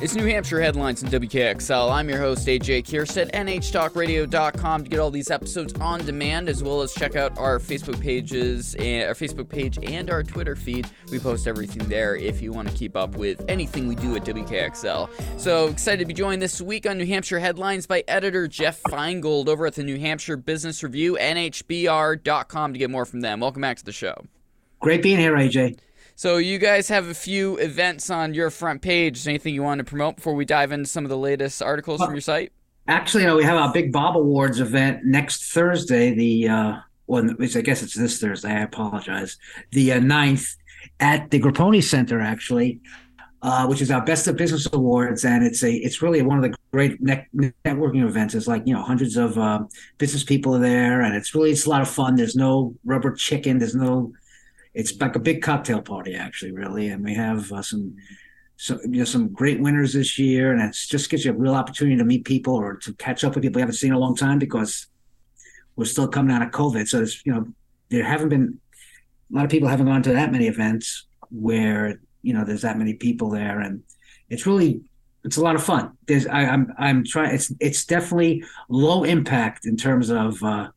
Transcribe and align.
It's 0.00 0.14
New 0.14 0.26
Hampshire 0.26 0.60
headlines 0.60 1.02
in 1.02 1.08
WKXL. 1.08 1.90
I'm 1.90 2.08
your 2.08 2.20
host, 2.20 2.46
AJ 2.46 2.84
Kierstead, 2.84 3.32
NHTalkRadio.com 3.32 4.84
to 4.84 4.88
get 4.88 5.00
all 5.00 5.10
these 5.10 5.28
episodes 5.28 5.72
on 5.80 6.06
demand, 6.06 6.48
as 6.48 6.62
well 6.62 6.82
as 6.82 6.94
check 6.94 7.16
out 7.16 7.36
our 7.36 7.58
Facebook 7.58 8.00
pages, 8.00 8.76
our 8.76 9.14
Facebook 9.14 9.48
page, 9.48 9.76
and 9.82 10.08
our 10.08 10.22
Twitter 10.22 10.54
feed. 10.54 10.88
We 11.10 11.18
post 11.18 11.48
everything 11.48 11.88
there 11.88 12.14
if 12.14 12.40
you 12.40 12.52
want 12.52 12.68
to 12.68 12.74
keep 12.74 12.94
up 12.94 13.16
with 13.16 13.44
anything 13.48 13.88
we 13.88 13.96
do 13.96 14.14
at 14.14 14.24
WKXL. 14.24 15.10
So 15.36 15.66
excited 15.66 15.98
to 15.98 16.06
be 16.06 16.14
joined 16.14 16.40
this 16.42 16.60
week 16.60 16.88
on 16.88 16.96
New 16.96 17.06
Hampshire 17.06 17.40
headlines 17.40 17.88
by 17.88 18.04
editor 18.06 18.46
Jeff 18.46 18.80
Feingold 18.84 19.48
over 19.48 19.66
at 19.66 19.74
the 19.74 19.82
New 19.82 19.98
Hampshire 19.98 20.36
Business 20.36 20.84
Review, 20.84 21.18
NHBR.com 21.20 22.72
to 22.72 22.78
get 22.78 22.88
more 22.88 23.04
from 23.04 23.22
them. 23.22 23.40
Welcome 23.40 23.62
back 23.62 23.78
to 23.78 23.84
the 23.84 23.90
show. 23.90 24.24
Great 24.78 25.02
being 25.02 25.18
here, 25.18 25.34
AJ. 25.34 25.80
So 26.18 26.38
you 26.38 26.58
guys 26.58 26.88
have 26.88 27.06
a 27.06 27.14
few 27.14 27.58
events 27.58 28.10
on 28.10 28.34
your 28.34 28.50
front 28.50 28.82
page. 28.82 29.28
Anything 29.28 29.54
you 29.54 29.62
want 29.62 29.78
to 29.78 29.84
promote 29.84 30.16
before 30.16 30.34
we 30.34 30.44
dive 30.44 30.72
into 30.72 30.88
some 30.88 31.04
of 31.04 31.10
the 31.10 31.16
latest 31.16 31.62
articles 31.62 32.00
well, 32.00 32.08
from 32.08 32.16
your 32.16 32.20
site? 32.20 32.50
Actually, 32.88 33.22
you 33.22 33.28
know, 33.28 33.36
we 33.36 33.44
have 33.44 33.56
our 33.56 33.72
big 33.72 33.92
Bob 33.92 34.16
Awards 34.16 34.58
event 34.58 35.04
next 35.04 35.52
Thursday. 35.52 36.12
The 36.12 36.48
uh, 36.48 36.76
well, 37.06 37.22
I 37.40 37.60
guess 37.60 37.84
it's 37.84 37.94
this 37.94 38.20
Thursday. 38.20 38.50
I 38.50 38.62
apologize. 38.62 39.36
The 39.70 39.92
uh, 39.92 40.00
9th 40.00 40.56
at 40.98 41.30
the 41.30 41.38
Grappone 41.38 41.80
Center, 41.84 42.20
actually, 42.20 42.80
uh, 43.42 43.68
which 43.68 43.80
is 43.80 43.92
our 43.92 44.04
Best 44.04 44.26
of 44.26 44.34
Business 44.34 44.66
Awards, 44.72 45.24
and 45.24 45.44
it's 45.44 45.62
a 45.62 45.72
it's 45.72 46.02
really 46.02 46.22
one 46.22 46.38
of 46.38 46.42
the 46.42 46.58
great 46.72 47.00
ne- 47.00 47.28
networking 47.64 48.04
events. 48.04 48.34
It's 48.34 48.48
like 48.48 48.66
you 48.66 48.74
know 48.74 48.82
hundreds 48.82 49.16
of 49.16 49.38
uh, 49.38 49.60
business 49.98 50.24
people 50.24 50.56
are 50.56 50.60
there, 50.60 51.00
and 51.00 51.14
it's 51.14 51.32
really 51.32 51.52
it's 51.52 51.66
a 51.66 51.70
lot 51.70 51.80
of 51.80 51.88
fun. 51.88 52.16
There's 52.16 52.34
no 52.34 52.74
rubber 52.84 53.12
chicken. 53.12 53.60
There's 53.60 53.76
no 53.76 54.12
it's 54.74 54.98
like 55.00 55.16
a 55.16 55.20
big 55.20 55.42
cocktail 55.42 55.82
party 55.82 56.14
actually 56.14 56.52
really. 56.52 56.88
And 56.88 57.04
we 57.04 57.14
have 57.14 57.50
uh, 57.52 57.62
some 57.62 57.96
so 58.56 58.78
you 58.82 58.98
know 58.98 59.04
some 59.04 59.32
great 59.32 59.60
winners 59.60 59.92
this 59.92 60.18
year. 60.18 60.52
And 60.52 60.60
it 60.60 60.74
just 60.74 61.10
gives 61.10 61.24
you 61.24 61.32
a 61.32 61.34
real 61.34 61.54
opportunity 61.54 61.96
to 61.96 62.04
meet 62.04 62.24
people 62.24 62.54
or 62.54 62.76
to 62.76 62.92
catch 62.94 63.24
up 63.24 63.34
with 63.34 63.42
people 63.42 63.60
you 63.60 63.62
haven't 63.62 63.76
seen 63.76 63.90
in 63.90 63.96
a 63.96 64.00
long 64.00 64.16
time 64.16 64.38
because 64.38 64.86
we're 65.76 65.84
still 65.84 66.08
coming 66.08 66.34
out 66.34 66.42
of 66.42 66.50
covid. 66.50 66.88
So 66.88 67.02
it's 67.02 67.24
you 67.24 67.32
know 67.32 67.46
there 67.88 68.04
haven't 68.04 68.28
been 68.28 68.60
a 69.32 69.36
lot 69.36 69.44
of 69.44 69.50
people 69.50 69.68
haven't 69.68 69.86
gone 69.86 70.02
to 70.02 70.12
that 70.12 70.32
many 70.32 70.46
events 70.46 71.06
where 71.30 72.00
you 72.22 72.34
know 72.34 72.44
there's 72.44 72.62
that 72.62 72.78
many 72.78 72.94
people 72.94 73.30
there. 73.30 73.60
And 73.60 73.82
it's 74.28 74.46
really 74.46 74.82
it's 75.24 75.36
a 75.36 75.42
lot 75.42 75.54
of 75.54 75.62
fun. 75.62 75.96
There's 76.06 76.26
I, 76.26 76.42
am 76.42 76.74
I'm, 76.78 76.98
I'm 76.98 77.04
trying 77.04 77.34
it's 77.34 77.52
it's 77.60 77.84
definitely 77.84 78.44
low 78.68 79.04
impact 79.04 79.66
in 79.66 79.76
terms 79.76 80.10
of 80.10 80.42
uh 80.42 80.68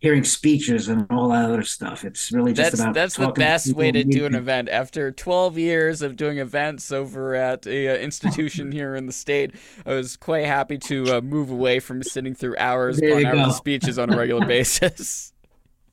hearing 0.00 0.24
speeches 0.24 0.88
and 0.88 1.06
all 1.10 1.28
that 1.28 1.46
other 1.46 1.62
stuff. 1.62 2.04
It's 2.04 2.30
really 2.30 2.52
just 2.52 2.72
that's, 2.72 2.80
about 2.80 2.94
that's 2.94 3.16
the 3.16 3.32
best 3.32 3.72
way 3.72 3.90
to 3.90 4.04
do 4.04 4.26
an 4.26 4.34
event. 4.34 4.68
After 4.68 5.10
12 5.10 5.58
years 5.58 6.02
of 6.02 6.16
doing 6.16 6.38
events 6.38 6.92
over 6.92 7.34
at 7.34 7.66
a 7.66 7.88
uh, 7.88 7.94
institution 7.96 8.70
here 8.72 8.94
in 8.94 9.06
the 9.06 9.12
state, 9.12 9.54
I 9.86 9.94
was 9.94 10.16
quite 10.16 10.46
happy 10.46 10.78
to 10.78 11.16
uh, 11.16 11.20
move 11.20 11.50
away 11.50 11.80
from 11.80 12.02
sitting 12.02 12.34
through 12.34 12.56
hours 12.58 12.98
upon 12.98 13.24
hours 13.24 13.48
of 13.48 13.54
speeches 13.54 13.98
on 13.98 14.12
a 14.12 14.16
regular 14.16 14.46
basis. 14.46 15.32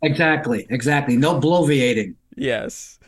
Exactly, 0.01 0.65
exactly. 0.69 1.15
No 1.15 1.39
bloviating. 1.39 2.15
Yes. 2.35 2.99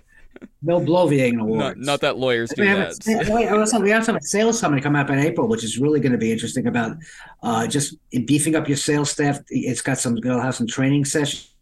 No 0.62 0.80
bloviating 0.80 1.40
awards. 1.40 1.60
Not, 1.60 1.78
not 1.78 2.02
that 2.02 2.18
lawyers 2.18 2.50
do 2.56 2.62
we 2.62 2.68
that. 2.68 2.96
Have, 3.06 3.82
we 3.82 3.90
have 3.90 4.06
some 4.06 4.20
sales 4.22 4.60
summit 4.60 4.82
coming 4.82 5.02
up 5.02 5.10
in 5.10 5.20
April, 5.20 5.48
which 5.48 5.64
is 5.64 5.78
really 5.78 6.00
going 6.00 6.12
to 6.12 6.18
be 6.18 6.32
interesting 6.32 6.68
about 6.68 6.96
uh, 7.42 7.68
just 7.68 7.98
beefing 8.26 8.56
up 8.56 8.68
your 8.68 8.78
sales 8.78 9.12
staff. 9.12 9.40
It's 9.50 9.82
got 9.82 9.98
some, 9.98 10.18
it'll 10.18 10.40
have 10.40 10.56
some 10.56 10.68
training 10.68 11.06
sessions 11.06 11.54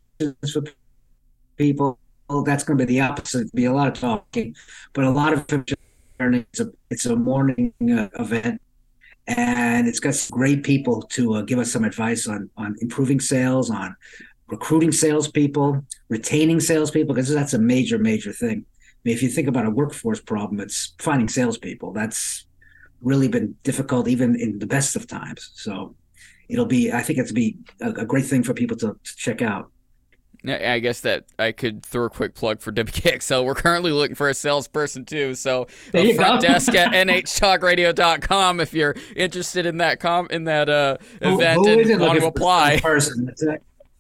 for 0.52 0.64
people. 1.58 1.98
That's 2.46 2.64
going 2.64 2.78
to 2.78 2.86
be 2.86 2.94
the 2.94 3.02
opposite. 3.02 3.48
It'll 3.48 3.56
be 3.56 3.66
a 3.66 3.74
lot 3.74 3.88
of 3.88 3.94
talking, 3.96 4.56
but 4.94 5.04
a 5.04 5.10
lot 5.10 5.34
of 5.34 5.46
it's 5.50 6.60
a, 6.60 6.72
it's 6.90 7.06
a 7.08 7.16
morning 7.16 7.74
uh, 7.82 8.08
event 8.22 8.62
and 9.28 9.88
it's 9.88 10.00
got 10.00 10.16
great 10.32 10.64
people 10.64 11.02
to 11.04 11.36
uh, 11.36 11.42
give 11.42 11.60
us 11.60 11.72
some 11.72 11.84
advice 11.84 12.28
on 12.28 12.50
on 12.58 12.76
improving 12.82 13.20
sales, 13.20 13.70
on 13.70 13.96
recruiting 14.52 14.92
salespeople, 14.92 15.84
retaining 16.10 16.60
salespeople, 16.60 17.16
because 17.16 17.34
that's 17.34 17.54
a 17.54 17.60
major, 17.60 17.98
major 17.98 18.34
thing. 18.34 18.66
I 18.68 19.00
mean, 19.06 19.16
if 19.16 19.24
you 19.24 19.30
think 19.30 19.48
about 19.48 19.66
a 19.66 19.72
workforce 19.72 20.20
problem, 20.20 20.60
it's 20.60 20.94
finding 21.00 21.30
salespeople. 21.30 21.94
That's 21.94 22.46
really 23.02 23.30
been 23.30 23.56
difficult, 23.64 24.08
even 24.08 24.40
in 24.40 24.60
the 24.60 24.68
best 24.68 24.96
of 24.96 25.08
times. 25.08 25.52
So 25.56 25.96
it'll 26.50 26.68
be, 26.68 26.92
I 26.92 27.02
think 27.02 27.18
it's 27.18 27.32
be 27.32 27.58
a, 27.80 27.90
a 27.92 28.06
great 28.06 28.26
thing 28.26 28.44
for 28.44 28.54
people 28.54 28.78
to, 28.78 28.96
to 29.04 29.16
check 29.16 29.42
out. 29.42 29.72
I 30.44 30.80
guess 30.80 31.02
that 31.02 31.26
I 31.38 31.52
could 31.52 31.86
throw 31.86 32.06
a 32.06 32.10
quick 32.10 32.34
plug 32.34 32.62
for 32.62 32.72
WKXL. 32.74 33.46
We're 33.46 33.56
currently 33.56 33.92
looking 33.92 34.16
for 34.16 34.28
a 34.28 34.34
salesperson 34.34 35.06
too. 35.06 35.36
So 35.36 35.68
there 35.92 36.14
front 36.16 36.42
go. 36.42 36.48
desk 36.48 36.74
at 36.76 36.92
nhtalkradio.com 37.08 38.60
if 38.60 38.74
you're 38.74 38.96
interested 39.16 39.66
in 39.66 39.78
that 39.78 40.00
com 40.00 40.28
in 40.32 40.46
that 40.46 40.68
uh, 40.68 40.98
event 41.22 41.66
who, 41.66 41.84
who 41.84 41.92
and 41.92 42.02
want 42.02 42.20
to 42.20 42.26
apply. 42.26 42.80
Person? 42.80 43.34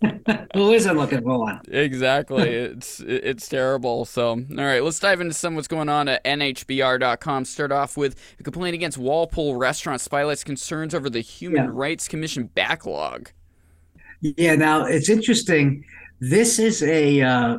Who 0.55 0.71
isn't 0.71 0.97
looking 0.97 1.21
for 1.21 1.39
one? 1.39 1.61
Exactly. 1.67 2.49
it's 2.49 2.99
it's 2.99 3.47
terrible. 3.47 4.05
So, 4.05 4.29
all 4.29 4.45
right, 4.49 4.83
let's 4.83 4.99
dive 4.99 5.21
into 5.21 5.33
some 5.33 5.55
what's 5.55 5.67
going 5.67 5.89
on 5.89 6.07
at 6.07 6.23
NHBR.com. 6.23 7.45
Start 7.45 7.71
off 7.71 7.97
with 7.97 8.15
a 8.39 8.43
complaint 8.43 8.73
against 8.73 8.97
Walpole 8.97 9.55
Restaurant 9.55 10.01
spotlights 10.01 10.43
concerns 10.43 10.95
over 10.95 11.09
the 11.09 11.21
Human 11.21 11.65
yeah. 11.65 11.69
Rights 11.71 12.07
Commission 12.07 12.45
backlog. 12.45 13.29
Yeah. 14.21 14.55
Now 14.55 14.85
it's 14.85 15.09
interesting. 15.09 15.85
This 16.19 16.57
is 16.57 16.81
a 16.83 17.21
uh, 17.21 17.57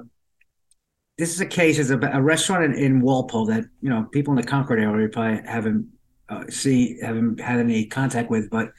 this 1.19 1.34
is 1.34 1.41
a 1.41 1.47
case. 1.47 1.78
It's 1.78 1.91
a, 1.91 1.98
a 1.98 2.20
restaurant 2.20 2.64
in, 2.64 2.74
in, 2.74 3.00
Walpole 3.00 3.47
that 3.47 3.64
you 3.80 3.91
know 3.91 4.04
people 4.10 4.32
in 4.32 4.41
the 4.41 4.47
Concord 4.47 4.80
area 4.80 5.09
probably 5.09 5.41
haven't 5.47 5.88
uh, 6.28 6.44
see 6.48 6.98
haven't 7.00 7.41
had 7.41 7.60
any 7.60 7.86
contact 7.86 8.30
with, 8.30 8.50
but 8.50 8.72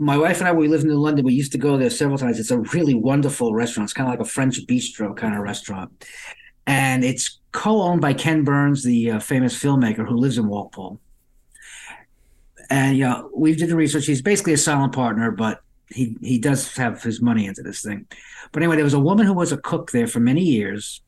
my 0.00 0.16
wife 0.16 0.38
and 0.38 0.48
I, 0.48 0.52
we 0.52 0.66
lived 0.66 0.84
in 0.84 0.94
London. 0.94 1.26
We 1.26 1.34
used 1.34 1.52
to 1.52 1.58
go 1.58 1.76
there 1.76 1.90
several 1.90 2.16
times. 2.16 2.40
It's 2.40 2.50
a 2.50 2.58
really 2.58 2.94
wonderful 2.94 3.54
restaurant. 3.54 3.88
It's 3.88 3.92
kind 3.92 4.08
of 4.08 4.12
like 4.12 4.26
a 4.26 4.30
French 4.30 4.66
bistro 4.66 5.14
kind 5.14 5.34
of 5.34 5.42
restaurant, 5.42 6.06
and 6.66 7.04
it's 7.04 7.38
co-owned 7.52 8.00
by 8.00 8.14
Ken 8.14 8.42
Burns, 8.42 8.82
the 8.82 9.12
uh, 9.12 9.20
famous 9.20 9.62
filmmaker 9.62 10.08
who 10.08 10.16
lives 10.16 10.38
in 10.38 10.48
Walpole. 10.48 10.98
And 12.70 12.96
yeah, 12.96 13.22
we 13.36 13.54
did 13.54 13.68
the 13.68 13.76
research. 13.76 14.06
He's 14.06 14.22
basically 14.22 14.54
a 14.54 14.58
silent 14.58 14.94
partner, 14.94 15.30
but 15.30 15.60
he 15.88 16.16
he 16.22 16.38
does 16.38 16.74
have 16.76 17.02
his 17.02 17.20
money 17.20 17.46
into 17.46 17.62
this 17.62 17.82
thing. 17.82 18.06
But 18.52 18.62
anyway, 18.62 18.76
there 18.76 18.84
was 18.84 18.94
a 18.94 19.00
woman 19.00 19.26
who 19.26 19.34
was 19.34 19.52
a 19.52 19.58
cook 19.58 19.90
there 19.90 20.06
for 20.06 20.20
many 20.20 20.42
years. 20.42 21.02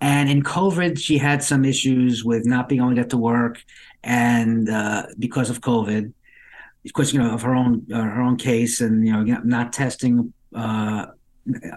And 0.00 0.28
in 0.28 0.42
COVID, 0.42 0.98
she 0.98 1.18
had 1.18 1.42
some 1.42 1.64
issues 1.64 2.24
with 2.24 2.44
not 2.46 2.68
being 2.68 2.80
able 2.80 2.90
to 2.90 2.96
get 2.96 3.10
to 3.10 3.16
work, 3.16 3.62
and 4.02 4.68
uh, 4.68 5.06
because 5.18 5.50
of 5.50 5.60
COVID, 5.60 6.12
of 6.86 7.42
her 7.42 7.54
own 7.54 7.86
uh, 7.92 8.02
her 8.02 8.20
own 8.20 8.36
case, 8.36 8.80
and 8.80 9.06
you 9.06 9.12
know, 9.12 9.40
not 9.44 9.72
testing 9.72 10.32
uh, 10.54 11.06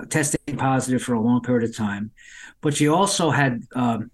testing 0.09 0.57
positive 0.57 1.01
for 1.01 1.13
a 1.13 1.21
long 1.21 1.41
period 1.41 1.69
of 1.69 1.75
time, 1.75 2.11
but 2.61 2.73
she 2.75 2.87
also 2.87 3.29
had 3.31 3.63
um, 3.75 4.11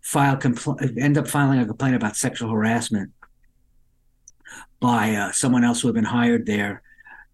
filed 0.00 0.40
compl- 0.40 1.00
end 1.00 1.18
up 1.18 1.28
filing 1.28 1.60
a 1.60 1.66
complaint 1.66 1.96
about 1.96 2.16
sexual 2.16 2.50
harassment 2.50 3.10
by 4.80 5.14
uh, 5.14 5.32
someone 5.32 5.64
else 5.64 5.80
who 5.80 5.88
had 5.88 5.94
been 5.94 6.04
hired 6.04 6.46
there 6.46 6.82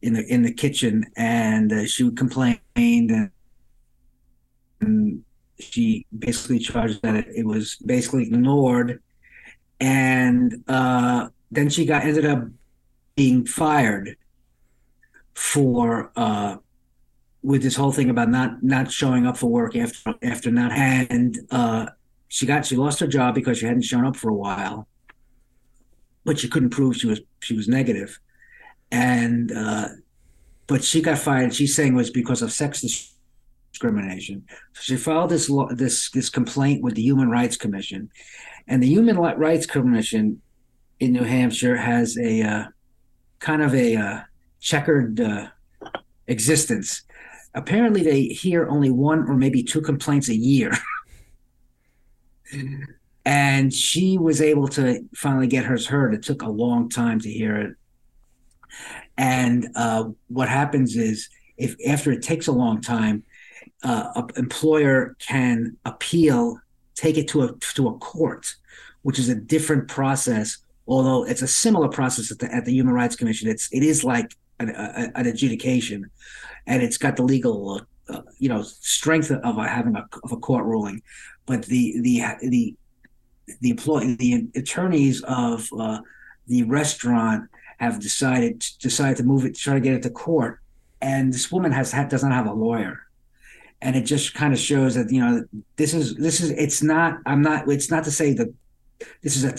in 0.03 0.13
the 0.13 0.25
in 0.33 0.43
the 0.43 0.53
kitchen, 0.53 1.05
and 1.17 1.73
uh, 1.73 1.87
she 1.87 2.11
complained 2.13 2.61
and, 2.77 3.31
and 4.81 5.25
she 5.59 6.07
basically 6.17 6.59
charged 6.59 7.03
that 7.03 7.17
it, 7.17 7.27
it 7.35 7.47
was 7.47 7.77
basically 7.77 8.25
ignored, 8.25 9.03
and 9.81 10.63
uh, 10.69 11.29
then 11.51 11.69
she 11.69 11.85
got 11.85 12.05
ended 12.05 12.27
up 12.27 12.45
being 13.19 13.45
fired 13.45 14.17
for 15.35 16.13
uh, 16.15 16.57
with 17.43 17.65
this 17.65 17.75
whole 17.75 17.91
thing 17.91 18.11
about 18.11 18.29
not 18.29 18.63
not 18.63 18.93
showing 18.93 19.27
up 19.27 19.37
for 19.37 19.51
work 19.51 19.75
after 19.75 20.15
after 20.23 20.53
not 20.53 20.71
and 20.71 21.37
uh, 21.51 21.87
she 22.29 22.47
got 22.47 22.65
she 22.65 22.77
lost 22.77 23.01
her 23.01 23.09
job 23.09 23.35
because 23.35 23.59
she 23.59 23.67
hadn't 23.67 23.83
shown 23.83 24.07
up 24.07 24.15
for 24.15 24.31
a 24.31 24.35
while, 24.47 24.87
but 26.25 26.39
she 26.39 26.49
couldn't 26.49 26.71
prove 26.71 26.97
she 26.97 27.09
was 27.09 27.21
she 27.41 27.57
was 27.57 27.67
negative, 27.67 28.21
and 28.93 29.51
uh, 29.51 29.89
but 30.69 30.85
she 30.85 31.03
got 31.03 31.19
fired. 31.19 31.53
She's 31.53 31.75
saying 31.75 31.95
it 31.95 31.97
was 31.97 32.11
because 32.11 32.41
of 32.41 32.53
sex 32.53 32.85
discrimination. 33.73 34.45
So 34.75 34.81
she 34.83 34.97
filed 34.97 35.31
this 35.31 35.51
law, 35.51 35.67
this 35.75 36.09
this 36.11 36.31
complaint 36.31 36.85
with 36.85 36.95
the 36.95 37.03
Human 37.03 37.31
Rights 37.31 37.57
Commission, 37.57 38.11
and 38.69 38.81
the 38.81 38.89
Human 38.89 39.17
Rights 39.19 39.67
Commission 39.67 40.41
in 41.01 41.13
New 41.13 41.25
Hampshire 41.25 41.77
has 41.77 42.17
a 42.17 42.43
uh, 42.43 42.65
kind 43.41 43.63
of 43.63 43.75
a 43.75 43.97
uh, 43.97 44.21
checkered 44.61 45.21
uh, 45.21 45.49
existence. 46.27 47.03
Apparently, 47.55 48.03
they 48.03 48.23
hear 48.25 48.69
only 48.69 48.91
one 48.91 49.29
or 49.29 49.35
maybe 49.35 49.63
two 49.63 49.81
complaints 49.81 50.29
a 50.29 50.37
year. 50.37 50.73
and 53.25 53.73
she 53.73 54.19
was 54.19 54.41
able 54.41 54.69
to 54.69 55.05
finally 55.15 55.47
get 55.47 55.65
hers 55.65 55.87
heard. 55.87 56.15
It 56.15 56.23
took 56.23 56.43
a 56.43 56.49
long 56.49 56.89
time 56.89 57.21
to 57.21 57.31
hear 57.31 57.57
it. 57.57 57.75
And 59.17 59.69
uh, 59.75 60.11
what 60.29 60.49
happens 60.49 60.97
is, 60.97 61.29
if 61.57 61.77
after 61.87 62.13
it 62.13 62.23
takes 62.23 62.47
a 62.47 62.53
long 62.53 62.81
time, 62.81 63.25
uh, 63.83 64.13
an 64.15 64.29
employer 64.37 65.17
can 65.19 65.77
appeal, 65.85 66.61
take 66.95 67.19
it 67.19 67.29
to 67.29 67.43
a 67.43 67.53
to 67.75 67.89
a 67.89 67.99
court, 67.99 68.55
which 69.03 69.19
is 69.19 69.29
a 69.29 69.35
different 69.35 69.89
process. 69.89 70.59
Although 70.89 71.25
it's 71.25 71.43
a 71.43 71.47
similar 71.47 71.89
process 71.89 72.33
at 72.33 72.39
the, 72.39 72.53
at 72.53 72.65
the 72.65 72.73
Human 72.73 72.95
Rights 72.95 73.15
Commission, 73.15 73.49
it's 73.49 73.69
it 73.73 73.83
is 73.83 74.05
like 74.05 74.35
an, 74.59 74.71
a, 74.71 75.13
an 75.15 75.27
adjudication, 75.27 76.11
and 76.67 76.83
it's 76.83 76.97
got 76.97 77.17
the 77.17 77.23
legal, 77.23 77.83
uh, 78.09 78.23
you 78.39 78.49
know, 78.49 78.63
strength 78.63 79.31
of 79.31 79.57
having 79.57 79.97
a 79.97 80.09
of 80.25 80.33
a 80.33 80.37
court 80.39 80.65
ruling, 80.65 81.03
but 81.45 81.67
the 81.67 82.01
the 82.01 82.23
the 82.41 82.75
the 83.61 83.71
employee 83.71 84.15
the 84.15 84.49
attorneys 84.57 85.23
of 85.25 85.69
uh, 85.79 86.01
the 86.47 86.63
restaurant 86.65 87.51
have 87.79 88.01
decided 88.01 88.65
decided 88.81 89.19
to 89.19 89.25
move 89.25 89.45
it, 89.45 89.55
to 89.55 89.61
try 89.61 89.75
to 89.75 89.81
get 89.81 89.93
it 89.93 90.03
to 90.05 90.11
court, 90.11 90.61
and 91.03 91.35
this 91.35 91.53
woman 91.53 91.71
has 91.71 91.93
does 91.93 92.23
not 92.23 92.33
have 92.33 92.47
a 92.47 92.53
lawyer, 92.53 93.03
and 93.83 93.95
it 93.95 94.03
just 94.03 94.33
kind 94.33 94.55
of 94.55 94.59
shows 94.59 94.95
that 94.95 95.13
you 95.13 95.21
know 95.21 95.45
this 95.77 95.93
is 95.93 96.15
this 96.15 96.41
is 96.41 96.51
it's 96.53 96.83
not 96.83 97.19
I'm 97.27 97.43
not 97.43 97.69
it's 97.69 97.91
not 97.91 98.05
to 98.05 98.11
say 98.11 98.33
that 98.33 98.49
this 99.23 99.37
is 99.37 99.45
a 99.45 99.53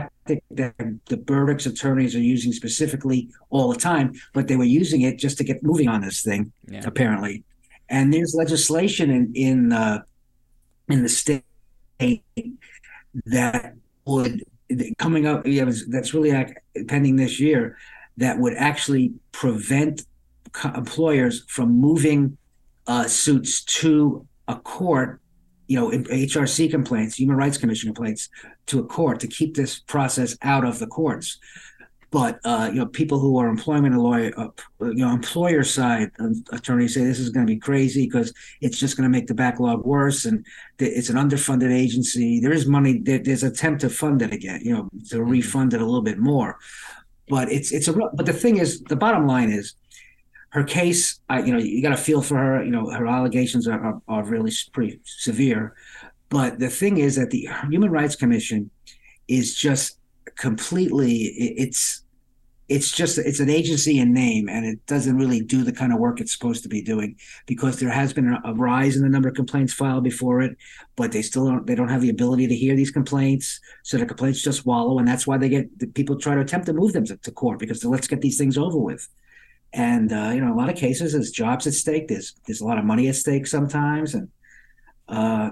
tactic 0.00 0.44
that 0.50 0.74
the 1.06 1.16
Burdicks 1.16 1.66
attorneys 1.66 2.14
are 2.14 2.20
using 2.20 2.52
specifically 2.52 3.28
all 3.50 3.72
the 3.72 3.78
time, 3.78 4.12
but 4.32 4.48
they 4.48 4.56
were 4.56 4.64
using 4.64 5.02
it 5.02 5.18
just 5.18 5.38
to 5.38 5.44
get 5.44 5.62
moving 5.62 5.88
on 5.88 6.00
this 6.00 6.22
thing 6.22 6.52
yeah. 6.68 6.82
apparently, 6.84 7.44
and 7.88 8.12
there's 8.12 8.34
legislation 8.34 9.10
in 9.10 9.32
in 9.34 9.72
uh, 9.72 10.02
in 10.88 11.02
the 11.02 11.08
state 11.08 11.44
that 13.26 13.74
would 14.04 14.44
coming 14.98 15.26
up 15.26 15.46
yeah, 15.46 15.70
that's 15.88 16.14
really 16.14 16.54
pending 16.86 17.16
this 17.16 17.40
year 17.40 17.76
that 18.16 18.38
would 18.38 18.54
actually 18.54 19.12
prevent 19.32 20.04
employers 20.64 21.44
from 21.48 21.70
moving 21.70 22.36
uh, 22.86 23.06
suits 23.06 23.62
to 23.64 24.26
a 24.48 24.56
court 24.56 25.20
you 25.66 25.78
know 25.78 25.90
hrc 25.90 26.70
complaints 26.70 27.18
human 27.18 27.36
rights 27.36 27.56
commission 27.56 27.88
complaints 27.88 28.28
to 28.70 28.80
a 28.80 28.84
court 28.84 29.20
to 29.20 29.28
keep 29.28 29.54
this 29.54 29.78
process 29.78 30.36
out 30.42 30.64
of 30.64 30.78
the 30.78 30.86
courts 30.86 31.38
but 32.10 32.40
uh, 32.44 32.68
you 32.72 32.80
know, 32.80 32.86
people 32.86 33.20
who 33.20 33.38
are 33.38 33.48
employment 33.48 33.96
lawyer, 33.96 34.32
uh, 34.36 34.48
you 34.80 34.94
know, 34.94 35.12
employer 35.12 35.62
side 35.62 36.10
attorneys 36.52 36.94
say 36.94 37.04
this 37.04 37.20
is 37.20 37.30
going 37.30 37.46
to 37.46 37.52
be 37.52 37.58
crazy 37.58 38.06
because 38.06 38.34
it's 38.60 38.78
just 38.78 38.96
going 38.96 39.10
to 39.10 39.16
make 39.16 39.28
the 39.28 39.34
backlog 39.34 39.84
worse, 39.84 40.24
and 40.24 40.44
it's 40.80 41.08
an 41.08 41.16
underfunded 41.16 41.72
agency. 41.72 42.40
There 42.40 42.52
is 42.52 42.66
money. 42.66 42.98
There, 42.98 43.20
there's 43.20 43.44
attempt 43.44 43.82
to 43.82 43.90
fund 43.90 44.22
it 44.22 44.32
again, 44.32 44.60
you 44.64 44.74
know, 44.74 44.90
to 45.10 45.16
mm-hmm. 45.16 45.30
refund 45.30 45.72
it 45.72 45.80
a 45.80 45.84
little 45.84 46.02
bit 46.02 46.18
more. 46.18 46.58
But 47.28 47.50
it's 47.52 47.70
it's 47.70 47.86
a 47.86 47.92
but 47.92 48.26
the 48.26 48.32
thing 48.32 48.58
is, 48.58 48.80
the 48.82 48.96
bottom 48.96 49.28
line 49.28 49.50
is, 49.52 49.74
her 50.48 50.64
case. 50.64 51.20
I, 51.28 51.42
you 51.42 51.52
know, 51.52 51.58
you 51.58 51.80
got 51.80 51.90
to 51.90 51.96
feel 51.96 52.22
for 52.22 52.36
her. 52.36 52.64
You 52.64 52.72
know, 52.72 52.90
her 52.90 53.06
allegations 53.06 53.68
are, 53.68 53.80
are 53.80 54.02
are 54.08 54.24
really 54.24 54.50
pretty 54.72 54.98
severe. 55.04 55.76
But 56.30 56.58
the 56.58 56.70
thing 56.70 56.98
is 56.98 57.16
that 57.16 57.30
the 57.30 57.48
Human 57.68 57.90
Rights 57.90 58.16
Commission 58.16 58.70
is 59.28 59.54
just 59.54 59.98
completely 60.36 61.24
it's 61.58 62.02
it's 62.68 62.92
just 62.92 63.18
it's 63.18 63.40
an 63.40 63.50
agency 63.50 63.98
in 63.98 64.14
name 64.14 64.48
and 64.48 64.64
it 64.64 64.84
doesn't 64.86 65.16
really 65.16 65.40
do 65.40 65.64
the 65.64 65.72
kind 65.72 65.92
of 65.92 65.98
work 65.98 66.20
it's 66.20 66.32
supposed 66.32 66.62
to 66.62 66.68
be 66.68 66.80
doing 66.80 67.16
because 67.46 67.80
there 67.80 67.90
has 67.90 68.12
been 68.12 68.38
a 68.44 68.54
rise 68.54 68.94
in 68.94 69.02
the 69.02 69.08
number 69.08 69.28
of 69.28 69.34
complaints 69.34 69.72
filed 69.72 70.04
before 70.04 70.40
it 70.40 70.56
but 70.94 71.10
they 71.10 71.20
still 71.20 71.46
don't 71.46 71.66
they 71.66 71.74
don't 71.74 71.88
have 71.88 72.00
the 72.00 72.10
ability 72.10 72.46
to 72.46 72.54
hear 72.54 72.76
these 72.76 72.92
complaints. 72.92 73.60
So 73.82 73.98
the 73.98 74.06
complaints 74.06 74.40
just 74.40 74.64
wallow 74.64 75.00
and 75.00 75.08
that's 75.08 75.26
why 75.26 75.36
they 75.36 75.48
get 75.48 75.78
the 75.80 75.88
people 75.88 76.16
try 76.16 76.36
to 76.36 76.40
attempt 76.40 76.66
to 76.66 76.72
move 76.72 76.92
them 76.92 77.04
to, 77.06 77.16
to 77.16 77.32
court 77.32 77.58
because 77.58 77.84
let's 77.84 78.06
get 78.06 78.20
these 78.20 78.38
things 78.38 78.56
over 78.56 78.78
with. 78.78 79.08
And 79.72 80.12
uh, 80.12 80.30
you 80.32 80.40
know 80.40 80.54
a 80.54 80.58
lot 80.58 80.70
of 80.70 80.76
cases 80.76 81.12
there's 81.12 81.32
jobs 81.32 81.66
at 81.66 81.74
stake 81.74 82.06
there's 82.06 82.34
there's 82.46 82.60
a 82.60 82.66
lot 82.66 82.78
of 82.78 82.84
money 82.84 83.08
at 83.08 83.16
stake 83.16 83.48
sometimes 83.48 84.14
and 84.14 84.28
uh, 85.08 85.50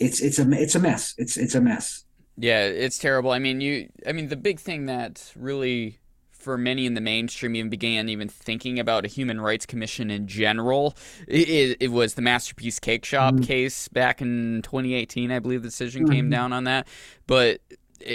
it's 0.00 0.20
it's 0.20 0.38
a 0.38 0.50
it's 0.52 0.74
a 0.74 0.80
mess 0.80 1.14
it's 1.18 1.36
it's 1.36 1.54
a 1.54 1.60
mess 1.60 2.04
yeah, 2.40 2.64
it's 2.64 2.96
terrible. 2.96 3.32
I 3.32 3.38
mean, 3.38 3.60
you. 3.60 3.90
I 4.06 4.12
mean, 4.12 4.28
the 4.28 4.36
big 4.36 4.60
thing 4.60 4.86
that 4.86 5.30
really, 5.36 5.98
for 6.32 6.56
many 6.56 6.86
in 6.86 6.94
the 6.94 7.00
mainstream, 7.00 7.54
even 7.54 7.68
began 7.68 8.08
even 8.08 8.30
thinking 8.30 8.78
about 8.78 9.04
a 9.04 9.08
human 9.08 9.40
rights 9.40 9.66
commission 9.66 10.10
in 10.10 10.26
general, 10.26 10.96
it, 11.28 11.76
it 11.80 11.88
was 11.92 12.14
the 12.14 12.22
Masterpiece 12.22 12.78
Cake 12.78 13.04
Shop 13.04 13.34
mm-hmm. 13.34 13.44
case 13.44 13.88
back 13.88 14.22
in 14.22 14.62
2018. 14.62 15.30
I 15.30 15.38
believe 15.38 15.62
the 15.62 15.68
decision 15.68 16.04
mm-hmm. 16.04 16.14
came 16.14 16.30
down 16.30 16.54
on 16.54 16.64
that. 16.64 16.88
But 17.26 17.60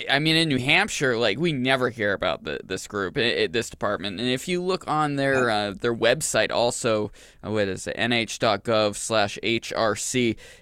I 0.10 0.20
mean, 0.20 0.36
in 0.36 0.50
New 0.50 0.58
Hampshire, 0.58 1.16
like 1.18 1.38
we 1.38 1.54
never 1.54 1.90
hear 1.90 2.14
about 2.14 2.44
the, 2.44 2.60
this 2.64 2.88
group, 2.88 3.14
this 3.16 3.70
department. 3.70 4.20
And 4.20 4.28
if 4.30 4.48
you 4.48 4.62
look 4.62 4.88
on 4.88 5.16
their 5.16 5.50
uh, 5.50 5.76
their 5.80 5.94
website, 5.94 6.52
also, 6.52 7.12
uh, 7.46 7.52
what 7.52 7.68
is 7.68 7.86
it, 7.86 7.96
nh.gov/hrc, 7.98 8.66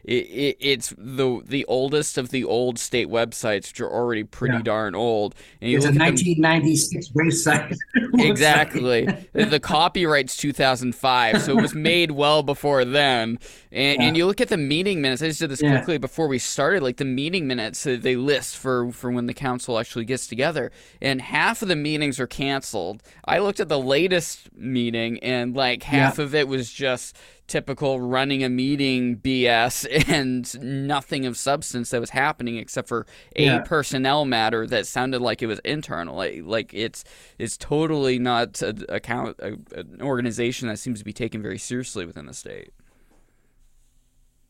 it, 0.03 0.13
it, 0.13 0.57
it's 0.59 0.93
the 0.97 1.41
the 1.45 1.63
oldest 1.65 2.17
of 2.17 2.29
the 2.29 2.43
old 2.43 2.77
state 2.79 3.07
websites, 3.07 3.69
which 3.69 3.79
are 3.79 3.89
already 3.89 4.23
pretty 4.25 4.55
yeah. 4.55 4.63
darn 4.63 4.93
old. 4.93 5.35
And 5.61 5.71
it's 5.71 5.85
a 5.85 5.93
1996 5.93 7.09
website. 7.15 7.77
exactly. 8.19 9.05
the 9.31 9.59
copyright's 9.59 10.35
2005, 10.35 11.41
so 11.41 11.57
it 11.57 11.61
was 11.61 11.73
made 11.93 12.11
well 12.11 12.43
before 12.43 12.83
then. 12.83 13.39
And, 13.71 13.99
yeah. 13.99 14.07
and 14.07 14.17
you 14.17 14.25
look 14.25 14.41
at 14.41 14.49
the 14.49 14.57
meeting 14.57 15.01
minutes. 15.01 15.21
I 15.21 15.27
just 15.27 15.39
did 15.39 15.49
this 15.49 15.61
yeah. 15.61 15.77
quickly 15.77 15.97
before 15.97 16.27
we 16.27 16.39
started. 16.39 16.83
Like 16.83 16.97
the 16.97 17.05
meeting 17.05 17.47
minutes 17.47 17.87
uh, 17.87 17.97
they 17.99 18.15
list 18.15 18.57
for 18.57 18.91
for 18.91 19.12
when 19.13 19.27
the 19.27 19.33
council 19.33 19.79
actually 19.79 20.05
gets 20.05 20.27
together, 20.27 20.71
and 21.01 21.21
half 21.21 21.61
of 21.61 21.67
the 21.67 21.75
meetings 21.75 22.19
are 22.19 22.27
canceled. 22.27 23.03
I 23.25 23.39
looked 23.39 23.59
at 23.59 23.69
the 23.69 23.79
latest 23.79 24.53
meeting, 24.55 25.19
and 25.19 25.55
like 25.55 25.83
half 25.83 26.17
yeah. 26.17 26.23
of 26.23 26.35
it 26.35 26.47
was 26.47 26.71
just 26.71 27.17
typical 27.47 27.99
running 27.99 28.43
a 28.43 28.49
meeting 28.49 29.17
BS 29.17 30.07
and 30.09 30.87
nothing 30.87 31.25
of 31.25 31.37
substance 31.37 31.89
that 31.89 31.99
was 31.99 32.09
happening 32.11 32.57
except 32.57 32.87
for 32.87 33.05
a 33.35 33.45
yeah. 33.45 33.59
personnel 33.59 34.25
matter 34.25 34.65
that 34.65 34.87
sounded 34.87 35.21
like 35.21 35.41
it 35.41 35.47
was 35.47 35.59
internal. 35.59 36.15
Like, 36.15 36.41
like 36.43 36.73
it's 36.73 37.03
it's 37.37 37.57
totally 37.57 38.19
not 38.19 38.61
a, 38.61 38.75
account 38.89 39.37
a, 39.39 39.57
an 39.77 40.01
organization 40.01 40.67
that 40.69 40.79
seems 40.79 40.99
to 40.99 41.05
be 41.05 41.13
taken 41.13 41.41
very 41.41 41.57
seriously 41.57 42.05
within 42.05 42.25
the 42.25 42.33
state. 42.33 42.71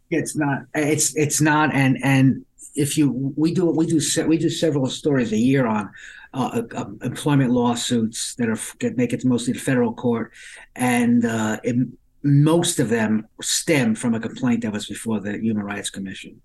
It's 0.09 0.35
not. 0.35 0.63
It's 0.73 1.15
it's 1.15 1.41
not. 1.41 1.73
And 1.73 1.97
and 2.03 2.45
if 2.75 2.97
you 2.97 3.33
we 3.35 3.53
do 3.53 3.65
we 3.65 3.85
do 3.85 3.99
we 4.27 4.37
do 4.37 4.49
several 4.49 4.87
stories 4.87 5.31
a 5.31 5.37
year 5.37 5.65
on 5.67 5.89
uh, 6.33 6.63
uh, 6.75 6.85
employment 7.03 7.51
lawsuits 7.51 8.35
that 8.35 8.49
are 8.49 8.59
that 8.79 8.97
make 8.97 9.13
it 9.13 9.23
mostly 9.23 9.53
to 9.53 9.59
federal 9.59 9.93
court, 9.93 10.31
and 10.75 11.25
uh, 11.25 11.59
it, 11.63 11.75
most 12.23 12.79
of 12.79 12.89
them 12.89 13.27
stem 13.41 13.95
from 13.95 14.13
a 14.13 14.19
complaint 14.19 14.61
that 14.61 14.71
was 14.71 14.87
before 14.87 15.19
the 15.19 15.37
Human 15.37 15.63
Rights 15.63 15.89
Commission. 15.89 16.41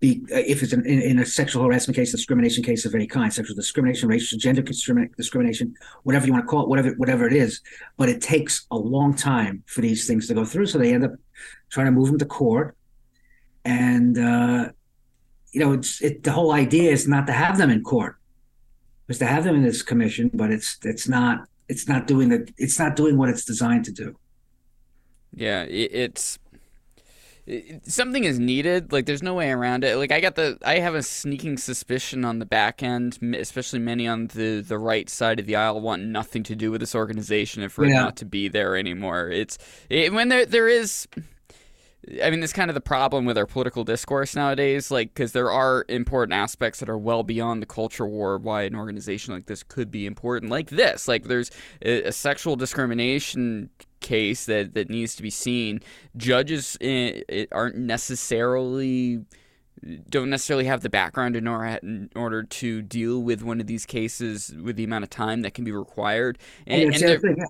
Be, 0.00 0.24
uh, 0.32 0.38
if 0.38 0.64
it's 0.64 0.72
an, 0.72 0.84
in, 0.84 1.00
in, 1.00 1.18
a 1.20 1.26
sexual 1.26 1.62
harassment 1.62 1.94
case, 1.94 2.10
discrimination 2.10 2.64
case 2.64 2.84
of 2.84 2.94
any 2.94 3.06
kind, 3.06 3.32
sexual 3.32 3.54
discrimination, 3.54 4.08
racial, 4.08 4.36
gender 4.36 4.62
discrimination, 4.62 5.76
whatever 6.02 6.26
you 6.26 6.32
want 6.32 6.42
to 6.44 6.48
call 6.48 6.62
it, 6.62 6.68
whatever 6.68 6.90
whatever 6.96 7.26
it 7.28 7.34
is, 7.34 7.60
but 7.96 8.08
it 8.08 8.20
takes 8.20 8.66
a 8.72 8.76
long 8.76 9.14
time 9.14 9.62
for 9.66 9.80
these 9.80 10.08
things 10.08 10.26
to 10.26 10.34
go 10.34 10.44
through. 10.44 10.66
So 10.66 10.78
they 10.78 10.92
end 10.92 11.04
up 11.04 11.12
trying 11.70 11.86
to 11.86 11.92
move 11.92 12.08
them 12.08 12.18
to 12.18 12.24
court, 12.24 12.76
and 13.64 14.18
uh, 14.18 14.70
you 15.52 15.60
know, 15.60 15.72
it's 15.72 16.00
it, 16.02 16.22
the 16.22 16.32
whole 16.32 16.52
idea 16.52 16.90
is 16.90 17.06
not 17.06 17.26
to 17.26 17.32
have 17.32 17.58
them 17.58 17.70
in 17.70 17.82
court, 17.82 18.16
is 19.08 19.18
to 19.18 19.26
have 19.26 19.44
them 19.44 19.56
in 19.56 19.62
this 19.62 19.82
commission, 19.82 20.30
but 20.32 20.50
it's 20.50 20.78
it's 20.82 21.08
not 21.08 21.46
it's 21.68 21.86
not 21.88 22.06
doing 22.06 22.28
the 22.28 22.48
it's 22.58 22.78
not 22.78 22.96
doing 22.96 23.16
what 23.16 23.28
it's 23.28 23.44
designed 23.44 23.84
to 23.84 23.92
do. 23.92 24.16
Yeah, 25.34 25.62
it's 25.62 26.38
it, 26.51 26.51
something 27.82 28.24
is 28.24 28.38
needed. 28.38 28.92
Like 28.92 29.06
there's 29.06 29.22
no 29.22 29.34
way 29.34 29.50
around 29.50 29.84
it. 29.84 29.96
Like 29.96 30.12
I 30.12 30.20
got 30.20 30.36
the 30.36 30.58
I 30.64 30.78
have 30.78 30.94
a 30.94 31.02
sneaking 31.02 31.56
suspicion 31.56 32.24
on 32.24 32.38
the 32.38 32.46
back 32.46 32.82
end, 32.82 33.18
especially 33.36 33.80
many 33.80 34.06
on 34.06 34.28
the 34.28 34.60
the 34.60 34.78
right 34.78 35.08
side 35.10 35.40
of 35.40 35.46
the 35.46 35.56
aisle 35.56 35.80
want 35.80 36.02
nothing 36.02 36.42
to 36.44 36.54
do 36.54 36.70
with 36.70 36.80
this 36.80 36.94
organization 36.94 37.62
and 37.62 37.72
for 37.72 37.84
yeah. 37.84 38.00
not 38.00 38.16
to 38.18 38.24
be 38.24 38.48
there 38.48 38.76
anymore. 38.76 39.28
It's 39.28 39.58
it, 39.90 40.12
when 40.12 40.28
there 40.28 40.46
there 40.46 40.68
is 40.68 41.08
I 42.22 42.30
mean, 42.30 42.40
that's 42.40 42.52
kind 42.52 42.68
of 42.68 42.74
the 42.74 42.80
problem 42.80 43.24
with 43.26 43.38
our 43.38 43.46
political 43.46 43.84
discourse 43.84 44.34
nowadays, 44.34 44.90
like, 44.90 45.14
because 45.14 45.30
there 45.32 45.52
are 45.52 45.84
important 45.88 46.34
aspects 46.34 46.80
that 46.80 46.88
are 46.88 46.98
well 46.98 47.22
beyond 47.22 47.62
the 47.62 47.66
culture 47.66 48.06
war 48.06 48.38
why 48.38 48.62
an 48.62 48.74
organization 48.74 49.32
like 49.32 49.46
this 49.46 49.62
could 49.62 49.88
be 49.88 50.04
important, 50.04 50.50
like 50.50 50.70
this. 50.70 51.06
Like, 51.06 51.24
there's 51.24 51.52
a, 51.80 52.04
a 52.04 52.12
sexual 52.12 52.56
discrimination 52.56 53.70
case 54.02 54.46
that, 54.46 54.74
that 54.74 54.90
needs 54.90 55.16
to 55.16 55.22
be 55.22 55.30
seen. 55.30 55.80
Judges 56.16 56.76
in, 56.80 57.22
eh, 57.28 57.46
aren't 57.52 57.76
necessarily 57.76 59.24
don't 60.08 60.30
necessarily 60.30 60.66
have 60.66 60.82
the 60.82 60.90
background 60.90 61.34
in 61.34 61.48
order, 61.48 61.78
in 61.82 62.08
order 62.14 62.42
to 62.44 62.82
deal 62.82 63.20
with 63.20 63.42
one 63.42 63.60
of 63.60 63.66
these 63.66 63.84
cases 63.84 64.54
with 64.62 64.76
the 64.76 64.84
amount 64.84 65.02
of 65.02 65.10
time 65.10 65.42
that 65.42 65.54
can 65.54 65.64
be 65.64 65.72
required. 65.72 66.38
And, 66.66 66.94
and, 66.94 67.02
and 67.02 67.46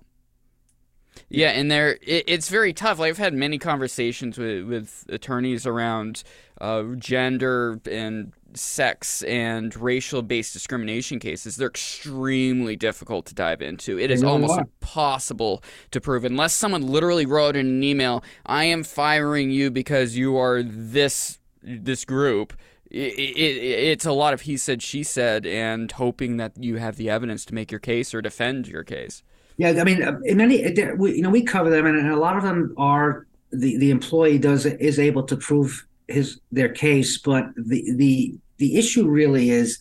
yeah, 1.29 1.51
and 1.51 1.71
there 1.71 1.99
it, 2.03 2.25
it's 2.27 2.49
very 2.49 2.73
tough. 2.73 2.99
Like 2.99 3.11
I've 3.11 3.19
had 3.19 3.35
many 3.35 3.59
conversations 3.59 4.39
with 4.39 4.65
with 4.65 5.05
attorneys 5.09 5.67
around 5.67 6.23
uh, 6.61 6.83
gender 6.99 7.81
and 7.91 8.33
sex 8.55 9.23
and 9.23 9.75
racial 9.77 10.23
based 10.23 10.53
discrimination 10.53 11.19
cases. 11.19 11.57
They're 11.57 11.69
extremely 11.69 12.77
difficult 12.77 13.27
to 13.27 13.35
dive 13.35 13.63
into. 13.63 13.99
It 13.99 14.11
is 14.11 14.23
almost 14.23 14.59
impossible 14.59 15.63
to 15.91 16.01
prove 16.01 16.25
unless 16.25 16.55
someone 16.55 16.87
literally 16.87 17.27
wrote 17.27 17.57
in 17.57 17.67
an 17.67 17.83
email, 17.83 18.23
"I 18.47 18.65
am 18.65 18.85
firing 18.85 19.51
you 19.51 19.71
because 19.71 20.17
you 20.17 20.37
are 20.37 20.63
this 20.63 21.39
this 21.63 22.05
group, 22.05 22.55
it, 22.93 23.19
it, 23.19 23.57
it's 23.63 24.05
a 24.05 24.13
lot 24.13 24.35
of 24.35 24.43
he 24.43 24.57
said, 24.57 24.83
she 24.83 25.03
said, 25.03 25.47
and 25.47 25.91
hoping 25.91 26.37
that 26.37 26.53
you 26.59 26.77
have 26.77 26.97
the 26.97 27.09
evidence 27.09 27.45
to 27.47 27.55
make 27.55 27.71
your 27.71 27.81
case 27.81 28.13
or 28.13 28.21
defend 28.21 28.69
your 28.69 28.85
case. 28.85 29.23
Yeah, 29.57 29.71
I 29.81 29.85
mean, 29.85 30.03
uh, 30.03 30.19
in 30.25 30.37
many, 30.39 30.63
you 30.63 31.23
know, 31.23 31.31
we 31.31 31.43
cover 31.43 31.71
them, 31.71 31.87
and 31.87 32.11
a 32.11 32.17
lot 32.17 32.37
of 32.37 32.43
them 32.43 32.75
are 32.77 33.27
the 33.51 33.77
the 33.79 33.91
employee 33.91 34.39
does 34.39 34.67
is 34.67 34.99
able 34.99 35.23
to 35.25 35.37
prove 35.37 35.87
his 36.09 36.41
their 36.51 36.69
case, 36.69 37.19
but 37.19 37.47
the 37.57 37.93
the 37.97 38.35
the 38.59 38.77
issue 38.77 39.09
really 39.09 39.51
is 39.51 39.79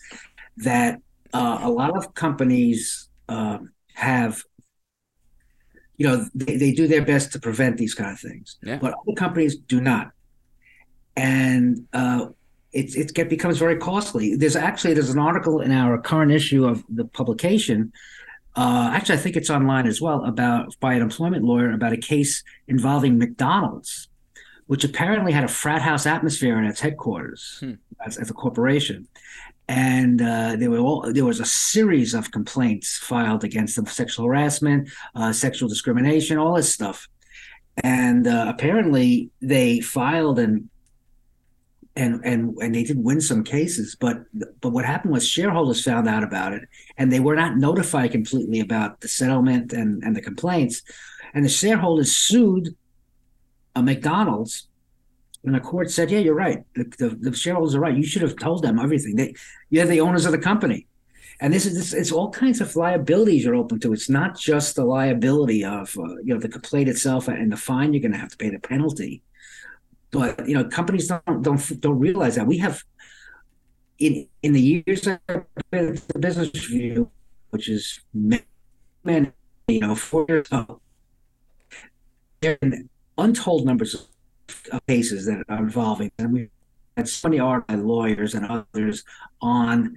that 0.58 1.00
uh, 1.34 1.60
a 1.62 1.70
lot 1.70 1.96
of 1.98 2.14
companies 2.14 3.10
uh, 3.30 3.60
have 3.94 4.44
you 5.98 6.08
know 6.08 6.26
they, 6.34 6.58
they 6.58 6.72
do 6.72 6.88
their 6.88 7.04
best 7.04 7.32
to 7.34 7.40
prevent 7.40 7.78
these 7.78 7.94
kind 7.94 8.12
of 8.12 8.20
things 8.20 8.58
yeah. 8.64 8.78
but 8.78 8.94
other 8.94 9.16
companies 9.16 9.56
do 9.56 9.80
not. 9.82 10.12
And 11.18 11.86
uh, 11.94 12.28
it, 12.72 12.96
it 12.96 13.14
get, 13.14 13.30
becomes 13.30 13.58
very 13.58 13.76
costly. 13.76 14.36
There's 14.36 14.56
actually 14.56 14.94
there's 14.94 15.10
an 15.10 15.20
article 15.20 15.60
in 15.60 15.72
our 15.72 16.00
current 16.00 16.32
issue 16.32 16.66
of 16.66 16.84
the 16.90 17.06
publication 17.06 17.92
uh, 18.56 18.92
actually 18.94 19.16
i 19.16 19.18
think 19.18 19.36
it's 19.36 19.50
online 19.50 19.88
as 19.88 20.02
well 20.02 20.26
about 20.26 20.76
by 20.80 20.94
an 20.94 21.02
employment 21.02 21.44
lawyer 21.44 21.72
about 21.72 21.94
a 21.94 21.98
case 21.98 22.44
involving 22.68 23.18
mcdonald's 23.18 24.10
which 24.72 24.86
apparently 24.86 25.34
had 25.34 25.44
a 25.44 25.50
frat 25.62 25.82
house 25.82 26.06
atmosphere 26.06 26.58
in 26.58 26.64
its 26.64 26.80
headquarters 26.80 27.58
hmm. 27.60 27.74
as, 28.06 28.18
as 28.18 28.30
a 28.30 28.34
corporation 28.34 29.06
and 29.68 30.22
uh, 30.22 30.56
there 30.58 30.70
were 30.70 30.80
all, 30.80 31.14
there 31.14 31.24
was 31.24 31.40
a 31.40 31.46
series 31.46 32.14
of 32.14 32.32
complaints 32.32 32.98
filed 32.98 33.46
against 33.46 33.78
them: 33.78 33.86
sexual 33.86 34.26
harassment, 34.26 34.90
uh, 35.16 35.32
sexual 35.32 35.70
discrimination, 35.70 36.38
all 36.38 36.56
this 36.56 36.74
stuff. 36.74 37.08
And 37.82 38.28
uh, 38.28 38.48
apparently, 38.50 39.30
they 39.42 39.80
filed 39.80 40.40
and 40.40 40.70
and 41.96 42.20
and 42.26 42.58
and 42.58 42.76
they 42.76 42.84
did 42.84 43.02
win 43.02 43.22
some 43.22 43.46
cases. 43.46 43.96
But 43.98 44.24
but 44.60 44.72
what 44.72 44.84
happened 44.84 45.14
was 45.14 45.26
shareholders 45.26 45.84
found 45.84 46.06
out 46.06 46.24
about 46.24 46.52
it, 46.52 46.64
and 46.98 47.10
they 47.10 47.22
were 47.22 47.38
not 47.38 47.56
notified 47.56 48.12
completely 48.12 48.60
about 48.60 49.00
the 49.00 49.08
settlement 49.08 49.72
and 49.72 50.04
and 50.04 50.18
the 50.18 50.22
complaints. 50.22 50.82
And 51.34 51.46
the 51.46 51.50
shareholders 51.50 52.14
sued 52.14 52.76
a 53.76 53.82
McDonald's 53.82 54.68
and 55.44 55.56
the 55.56 55.60
court 55.60 55.90
said, 55.90 56.12
"Yeah, 56.12 56.20
you're 56.20 56.36
right. 56.36 56.64
The, 56.76 56.84
the, 56.98 57.10
the, 57.30 57.36
shareholders 57.36 57.74
are 57.74 57.80
right. 57.80 57.96
You 57.96 58.06
should 58.06 58.22
have 58.22 58.36
told 58.36 58.62
them 58.62 58.78
everything. 58.78 59.16
They, 59.16 59.34
you're 59.70 59.86
the 59.86 60.02
owners 60.02 60.26
of 60.26 60.32
the 60.32 60.38
company." 60.38 60.88
And 61.40 61.52
this 61.52 61.66
is 61.66 61.76
this, 61.76 61.94
it's 61.94 62.12
all 62.12 62.30
kinds 62.30 62.62
of 62.62 62.76
liabilities 62.76 63.44
you're 63.44 63.56
open 63.56 63.80
to. 63.80 63.94
It's 63.94 64.10
not 64.10 64.38
just 64.38 64.76
the 64.76 64.86
liability 64.86 65.66
of 65.66 65.98
uh, 65.98 66.18
you 66.24 66.34
know 66.34 66.40
the 66.40 66.50
complaint 66.50 66.90
itself 66.90 67.28
and 67.28 67.52
the 67.52 67.58
fine 67.58 67.94
you're 67.94 68.02
going 68.02 68.12
to 68.12 68.20
have 68.20 68.30
to 68.30 68.38
pay, 68.38 68.50
the 68.50 68.60
penalty. 68.60 69.24
But 70.12 70.48
you 70.48 70.54
know, 70.54 70.66
companies 70.66 71.08
don't 71.08 71.42
don't 71.42 71.82
don't 71.82 72.00
realize 72.00 72.36
that 72.36 72.46
we 72.46 72.60
have 72.60 72.84
in 73.98 74.28
in 74.44 74.54
the 74.54 74.62
years 74.62 75.08
been 75.72 76.00
the 76.08 76.20
business 76.20 76.70
review, 76.70 77.10
which 77.50 77.68
is 77.68 78.02
many, 78.14 78.44
many 79.04 79.32
you 79.68 79.80
know 79.80 79.96
four 79.96 80.28
years 80.30 80.48
are 80.52 80.78
untold 83.22 83.66
numbers 83.66 84.08
of 84.72 84.86
cases 84.88 85.26
that 85.26 85.44
are 85.50 85.58
involving, 85.58 86.12
and 86.18 86.34
we 86.34 86.50
had 86.98 87.08
so 87.08 87.30
many 87.30 87.40
art 87.40 87.68
by 87.68 87.76
lawyers 87.76 88.34
and 88.36 88.46
others 88.46 89.04
on 89.42 89.96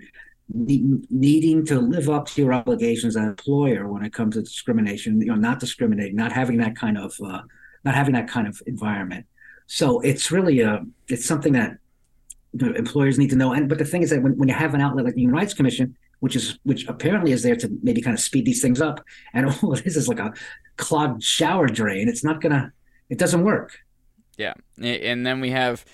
needing 0.52 1.64
to 1.64 1.80
live 1.80 2.10
up 2.10 2.26
to 2.26 2.42
your 2.42 2.52
obligations 2.52 3.16
as 3.16 3.22
an 3.22 3.28
employer 3.30 3.88
when 3.88 4.04
it 4.04 4.12
comes 4.12 4.34
to 4.34 4.42
discrimination. 4.42 5.20
You 5.20 5.28
know, 5.28 5.34
not 5.34 5.58
discriminating, 5.58 6.16
not 6.16 6.32
having 6.32 6.58
that 6.58 6.76
kind 6.76 6.98
of, 6.98 7.14
uh, 7.24 7.42
not 7.84 7.94
having 7.94 8.14
that 8.14 8.28
kind 8.28 8.46
of 8.46 8.60
environment. 8.66 9.26
So 9.66 10.00
it's 10.00 10.30
really 10.30 10.60
a, 10.60 10.82
it's 11.08 11.24
something 11.24 11.54
that 11.54 11.78
employers 12.60 13.18
need 13.18 13.30
to 13.30 13.36
know. 13.36 13.52
And 13.52 13.68
but 13.68 13.78
the 13.78 13.84
thing 13.84 14.02
is 14.02 14.10
that 14.10 14.22
when, 14.22 14.36
when 14.36 14.48
you 14.48 14.54
have 14.54 14.74
an 14.74 14.80
outlet 14.80 15.06
like 15.06 15.14
the 15.14 15.22
Human 15.22 15.36
Rights 15.36 15.54
Commission, 15.54 15.96
which 16.20 16.36
is 16.36 16.58
which 16.64 16.86
apparently 16.88 17.32
is 17.32 17.42
there 17.42 17.56
to 17.56 17.68
maybe 17.82 18.00
kind 18.00 18.14
of 18.14 18.20
speed 18.20 18.44
these 18.44 18.62
things 18.62 18.80
up, 18.80 19.04
and 19.32 19.46
all 19.62 19.74
it 19.74 19.86
is 19.86 19.96
is 19.96 20.08
like 20.08 20.18
a 20.18 20.32
clogged 20.76 21.22
shower 21.22 21.66
drain. 21.66 22.08
It's 22.08 22.24
not 22.24 22.40
gonna, 22.40 22.72
it 23.08 23.18
doesn't 23.18 23.44
work. 23.44 23.78
Yeah, 24.36 24.54
and 24.80 25.24
then 25.24 25.40
we 25.40 25.50
have 25.50 25.84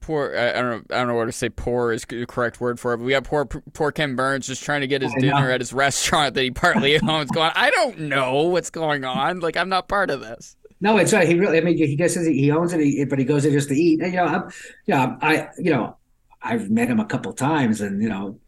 poor. 0.00 0.34
I 0.36 0.52
don't 0.52 0.70
know. 0.70 0.96
I 0.96 0.98
don't 0.98 1.08
know 1.08 1.14
what 1.14 1.26
to 1.26 1.32
say. 1.32 1.48
Poor 1.48 1.92
is 1.92 2.04
the 2.04 2.26
correct 2.26 2.60
word 2.60 2.80
for 2.80 2.94
it. 2.94 2.98
But 2.98 3.04
we 3.04 3.12
have 3.12 3.24
poor 3.24 3.44
poor 3.44 3.92
Ken 3.92 4.16
Burns 4.16 4.46
just 4.46 4.62
trying 4.62 4.80
to 4.80 4.86
get 4.86 5.02
his 5.02 5.12
dinner 5.14 5.50
at 5.50 5.60
his 5.60 5.72
restaurant 5.72 6.34
that 6.34 6.42
he 6.42 6.50
partly 6.50 6.98
owns. 7.08 7.30
Going, 7.30 7.52
I 7.54 7.70
don't 7.70 8.00
know 8.00 8.44
what's 8.44 8.70
going 8.70 9.04
on. 9.04 9.40
Like 9.40 9.56
I'm 9.56 9.68
not 9.68 9.88
part 9.88 10.10
of 10.10 10.20
this. 10.20 10.56
No, 10.80 10.98
it's 10.98 11.12
right. 11.12 11.26
He 11.26 11.38
really. 11.38 11.58
I 11.58 11.60
mean, 11.60 11.76
he 11.76 11.96
says 12.08 12.26
he 12.26 12.50
owns 12.50 12.72
it, 12.72 13.08
but 13.08 13.18
he 13.18 13.24
goes 13.24 13.42
there 13.42 13.52
just 13.52 13.68
to 13.68 13.74
eat. 13.74 14.00
And, 14.00 14.12
you 14.12 14.18
know, 14.18 14.26
I'm, 14.26 14.50
yeah, 14.86 15.16
I, 15.22 15.48
you 15.58 15.70
know, 15.70 15.96
I've 16.42 16.70
met 16.70 16.88
him 16.88 17.00
a 17.00 17.06
couple 17.06 17.32
times, 17.32 17.80
and 17.80 18.02
you 18.02 18.08
know, 18.08 18.38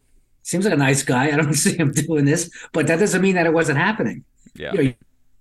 seems 0.42 0.64
like 0.64 0.74
a 0.74 0.78
nice 0.78 1.02
guy. 1.02 1.28
I 1.28 1.36
don't 1.36 1.54
see 1.54 1.76
him 1.76 1.92
doing 1.92 2.24
this, 2.24 2.50
but 2.72 2.86
that 2.86 2.98
doesn't 2.98 3.22
mean 3.22 3.34
that 3.34 3.46
it 3.46 3.52
wasn't 3.52 3.78
happening. 3.78 4.24
Yeah. 4.54 4.72
You 4.72 4.82
know, 4.82 4.94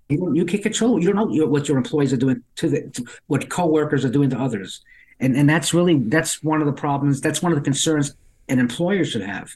you, 0.08 0.34
you 0.34 0.44
can't 0.44 0.62
control. 0.62 1.00
You 1.00 1.12
don't 1.12 1.16
know 1.16 1.46
what 1.46 1.68
your 1.68 1.76
employees 1.76 2.12
are 2.12 2.16
doing 2.18 2.42
to 2.56 2.68
the 2.68 2.88
to 2.90 3.04
what 3.26 3.48
coworkers 3.48 4.04
are 4.04 4.10
doing 4.10 4.30
to 4.30 4.38
others, 4.38 4.82
and 5.20 5.36
and 5.36 5.48
that's 5.48 5.74
really 5.74 5.98
that's 5.98 6.42
one 6.42 6.60
of 6.60 6.66
the 6.66 6.72
problems. 6.72 7.20
That's 7.20 7.42
one 7.42 7.52
of 7.52 7.58
the 7.58 7.64
concerns 7.64 8.14
an 8.48 8.58
employer 8.58 9.04
should 9.04 9.22
have. 9.22 9.54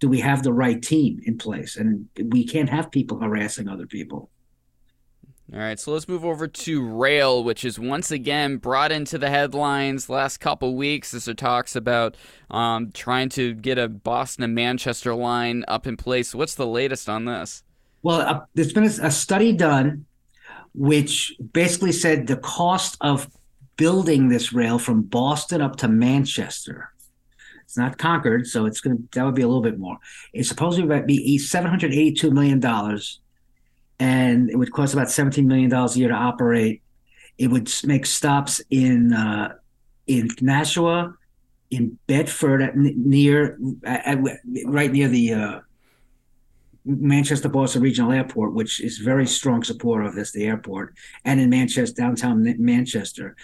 Do 0.00 0.08
we 0.08 0.20
have 0.20 0.42
the 0.42 0.52
right 0.52 0.82
team 0.82 1.20
in 1.24 1.38
place? 1.38 1.76
And 1.76 2.08
we 2.20 2.44
can't 2.44 2.68
have 2.68 2.90
people 2.90 3.20
harassing 3.20 3.68
other 3.68 3.86
people. 3.86 4.30
All 5.52 5.58
right, 5.58 5.78
so 5.78 5.92
let's 5.92 6.08
move 6.08 6.24
over 6.24 6.48
to 6.48 6.88
rail, 6.88 7.44
which 7.44 7.62
is 7.62 7.78
once 7.78 8.10
again 8.10 8.56
brought 8.56 8.90
into 8.90 9.18
the 9.18 9.28
headlines 9.28 10.08
last 10.08 10.38
couple 10.38 10.74
weeks 10.74 11.12
as 11.12 11.28
it 11.28 11.36
talks 11.36 11.76
about 11.76 12.16
um, 12.50 12.90
trying 12.92 13.28
to 13.30 13.52
get 13.52 13.76
a 13.76 13.86
Boston 13.86 14.44
and 14.44 14.54
Manchester 14.54 15.14
line 15.14 15.62
up 15.68 15.86
in 15.86 15.98
place. 15.98 16.34
What's 16.34 16.54
the 16.54 16.66
latest 16.66 17.06
on 17.06 17.26
this? 17.26 17.62
Well, 18.02 18.20
uh, 18.20 18.40
there's 18.54 18.72
been 18.72 18.84
a, 18.84 19.06
a 19.06 19.10
study 19.10 19.52
done 19.52 20.06
which 20.74 21.34
basically 21.52 21.92
said 21.92 22.26
the 22.26 22.36
cost 22.36 22.96
of 23.00 23.28
building 23.76 24.28
this 24.28 24.52
rail 24.52 24.78
from 24.78 25.02
Boston 25.02 25.60
up 25.60 25.76
to 25.76 25.88
Manchester. 25.88 26.90
It's 27.64 27.76
not 27.76 27.98
Concord, 27.98 28.46
so 28.46 28.66
it's 28.66 28.80
going 28.80 28.96
to 28.96 29.02
that 29.12 29.24
would 29.24 29.34
be 29.34 29.42
a 29.42 29.46
little 29.48 29.62
bit 29.62 29.78
more. 29.78 29.96
It's 30.32 30.48
supposedly 30.48 30.84
about 30.86 31.06
be 31.06 31.38
seven 31.38 31.70
hundred 31.70 31.92
eighty-two 31.92 32.30
million 32.30 32.60
dollars, 32.60 33.20
and 33.98 34.50
it 34.50 34.56
would 34.56 34.72
cost 34.72 34.92
about 34.92 35.10
seventeen 35.10 35.46
million 35.46 35.70
dollars 35.70 35.96
a 35.96 36.00
year 36.00 36.08
to 36.08 36.14
operate. 36.14 36.82
It 37.38 37.48
would 37.48 37.72
make 37.84 38.04
stops 38.04 38.60
in 38.68 39.14
uh, 39.14 39.54
in 40.06 40.28
Nashua, 40.42 41.14
in 41.70 41.98
Bedford, 42.06 42.60
at, 42.60 42.76
near 42.76 43.58
at, 43.84 44.18
right 44.66 44.92
near 44.92 45.08
the 45.08 45.32
uh, 45.32 45.60
Manchester 46.84 47.48
Boston 47.48 47.82
Regional 47.82 48.12
Airport, 48.12 48.54
which 48.54 48.80
is 48.80 48.98
very 48.98 49.26
strong 49.26 49.62
supporter 49.62 50.04
of 50.04 50.14
this, 50.14 50.32
the 50.32 50.44
airport, 50.44 50.94
and 51.24 51.40
in 51.40 51.50
Manchester, 51.50 51.94
downtown 52.02 52.54
Manchester, 52.58 53.36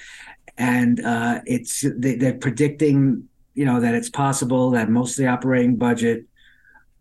and 0.56 1.04
uh, 1.04 1.40
it's 1.46 1.84
they, 1.96 2.14
are 2.26 2.34
predicting, 2.34 3.28
you 3.54 3.64
know, 3.64 3.80
that 3.80 3.94
it's 3.94 4.10
possible 4.10 4.70
that 4.72 4.90
most 4.90 5.12
of 5.12 5.24
the 5.24 5.28
operating 5.28 5.76
budget 5.76 6.24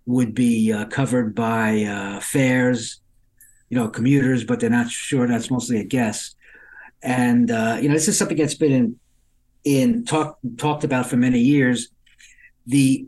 would 0.05 0.35
be 0.35 0.71
uh, 0.71 0.85
covered 0.85 1.33
by 1.33 1.83
uh, 1.83 2.19
fares, 2.19 3.01
you 3.69 3.77
know, 3.77 3.89
commuters, 3.89 4.43
but 4.43 4.59
they're 4.59 4.69
not 4.69 4.89
sure. 4.89 5.27
That's 5.27 5.49
mostly 5.49 5.79
a 5.79 5.83
guess, 5.83 6.35
and 7.01 7.49
uh, 7.49 7.77
you 7.81 7.87
know, 7.87 7.95
this 7.95 8.07
is 8.07 8.17
something 8.17 8.37
that's 8.37 8.55
been 8.55 8.71
in 8.71 8.99
in 9.63 10.05
talk 10.05 10.37
talked 10.57 10.83
about 10.83 11.09
for 11.09 11.17
many 11.17 11.39
years. 11.39 11.89
The 12.67 13.07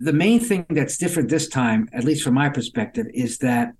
the 0.00 0.12
main 0.12 0.40
thing 0.40 0.64
that's 0.70 0.96
different 0.96 1.28
this 1.28 1.48
time, 1.48 1.88
at 1.92 2.04
least 2.04 2.22
from 2.22 2.34
my 2.34 2.48
perspective, 2.48 3.06
is 3.12 3.38
that 3.38 3.72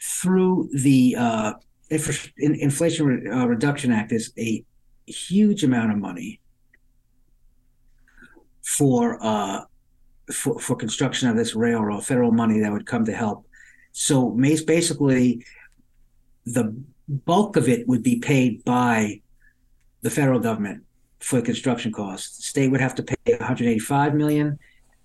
through 0.00 0.68
the 0.72 1.16
uh, 1.18 1.52
Inflation 1.90 3.06
Re- 3.06 3.30
uh, 3.30 3.46
Reduction 3.46 3.92
Act 3.92 4.12
is 4.12 4.32
a 4.38 4.64
huge 5.06 5.64
amount 5.64 5.90
of 5.90 5.98
money 5.98 6.40
for 8.62 9.18
uh, 9.22 9.62
for, 10.32 10.60
for 10.60 10.76
construction 10.76 11.28
of 11.28 11.36
this 11.36 11.54
railroad, 11.54 12.04
federal 12.04 12.30
money 12.30 12.60
that 12.60 12.70
would 12.70 12.84
come 12.84 13.06
to 13.06 13.12
help. 13.12 13.46
So 13.92 14.28
basically, 14.30 15.44
the 16.44 16.76
bulk 17.08 17.56
of 17.56 17.68
it 17.68 17.88
would 17.88 18.02
be 18.02 18.18
paid 18.18 18.62
by 18.64 19.22
the 20.02 20.10
federal 20.10 20.38
government 20.38 20.84
for 21.20 21.40
construction 21.40 21.92
costs. 21.92 22.36
The 22.36 22.42
state 22.42 22.70
would 22.70 22.82
have 22.82 22.94
to 22.96 23.02
pay 23.02 23.16
185 23.26 24.14
million 24.14 24.58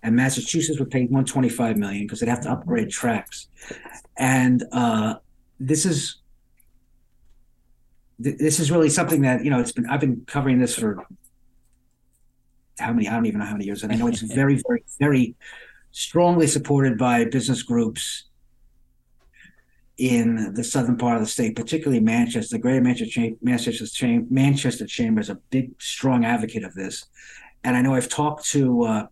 and 0.04 0.16
Massachusetts 0.16 0.80
would 0.80 0.92
pay 0.92 1.04
125 1.04 1.78
million 1.78 2.06
because 2.06 2.20
they'd 2.20 2.30
have 2.30 2.42
to 2.42 2.52
upgrade 2.52 2.90
tracks. 2.90 3.48
And 4.18 4.64
uh, 4.72 5.16
this 5.60 5.86
is 5.86 6.18
this 8.20 8.60
is 8.60 8.70
really 8.70 8.90
something 8.90 9.22
that 9.22 9.44
you 9.44 9.50
know 9.50 9.60
it's 9.60 9.72
been 9.72 9.90
I've 9.90 10.00
been 10.00 10.24
covering 10.28 10.60
this 10.60 10.76
for 10.76 11.06
how 12.80 12.94
many 12.94 13.08
I 13.08 13.14
don't 13.14 13.26
even 13.26 13.40
know 13.40 13.46
how 13.46 13.54
many 13.54 13.66
years, 13.66 13.84
and 13.84 13.92
I 13.92 13.96
know 13.96 14.08
it's 14.08 14.22
very 14.36 14.62
very 14.68 14.84
very 15.00 15.36
strongly 15.92 16.48
supported 16.48 16.98
by 16.98 17.26
business 17.26 17.64
groups 17.64 18.26
in 19.98 20.54
the 20.54 20.64
southern 20.64 20.98
part 20.98 21.16
of 21.16 21.22
the 21.22 21.28
state, 21.28 21.56
particularly 21.56 22.00
Manchester. 22.00 22.58
The 22.58 22.62
Greater 22.62 22.82
Manchester 22.82 23.30
Manchester 23.42 23.98
Manchester 24.30 24.86
Chamber 24.86 25.22
is 25.22 25.30
a 25.30 25.36
big 25.50 25.82
strong 25.82 26.26
advocate 26.26 26.64
of 26.64 26.74
this, 26.74 27.06
and 27.64 27.76
I 27.76 27.82
know 27.82 27.96
I've 27.96 28.10
talked 28.10 28.46
to 28.52 28.84
uh, 28.84 29.08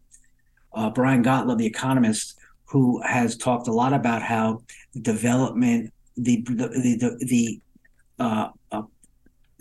uh, 0.74 0.90
Brian 0.90 1.24
Gottlob, 1.24 1.58
the 1.58 1.66
economist, 1.66 2.38
who 2.66 3.02
has 3.02 3.38
talked 3.38 3.68
a 3.68 3.74
lot 3.74 3.94
about 3.94 4.22
how 4.22 4.64
development, 5.02 5.94
the 6.18 6.42
the 6.42 6.68
the, 7.00 7.26
the 7.26 7.62
uh, 8.20 8.50
uh, 8.72 8.84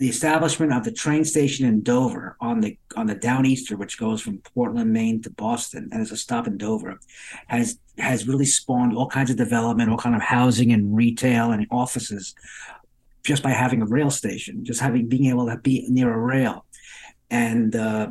the 0.01 0.09
establishment 0.09 0.73
of 0.73 0.83
the 0.83 0.91
train 0.91 1.23
station 1.23 1.67
in 1.67 1.83
Dover 1.83 2.35
on 2.39 2.59
the 2.59 2.75
on 2.95 3.05
the 3.05 3.15
Downeaster, 3.15 3.77
which 3.77 3.99
goes 3.99 4.19
from 4.19 4.39
Portland, 4.39 4.91
Maine 4.91 5.21
to 5.21 5.29
Boston, 5.29 5.89
and 5.91 6.01
is 6.01 6.11
a 6.11 6.17
stop 6.17 6.47
in 6.47 6.57
Dover, 6.57 6.99
has 7.47 7.77
has 7.99 8.27
really 8.27 8.45
spawned 8.45 8.97
all 8.97 9.07
kinds 9.07 9.29
of 9.29 9.37
development, 9.37 9.91
all 9.91 9.97
kind 9.97 10.15
of 10.15 10.23
housing 10.23 10.71
and 10.71 10.95
retail 10.95 11.51
and 11.51 11.67
offices, 11.69 12.33
just 13.23 13.43
by 13.43 13.51
having 13.51 13.83
a 13.83 13.85
rail 13.85 14.09
station, 14.09 14.65
just 14.65 14.79
having 14.79 15.07
being 15.07 15.27
able 15.27 15.45
to 15.45 15.57
be 15.57 15.85
near 15.87 16.11
a 16.11 16.17
rail, 16.17 16.65
and 17.31 17.77
uh, 17.77 18.09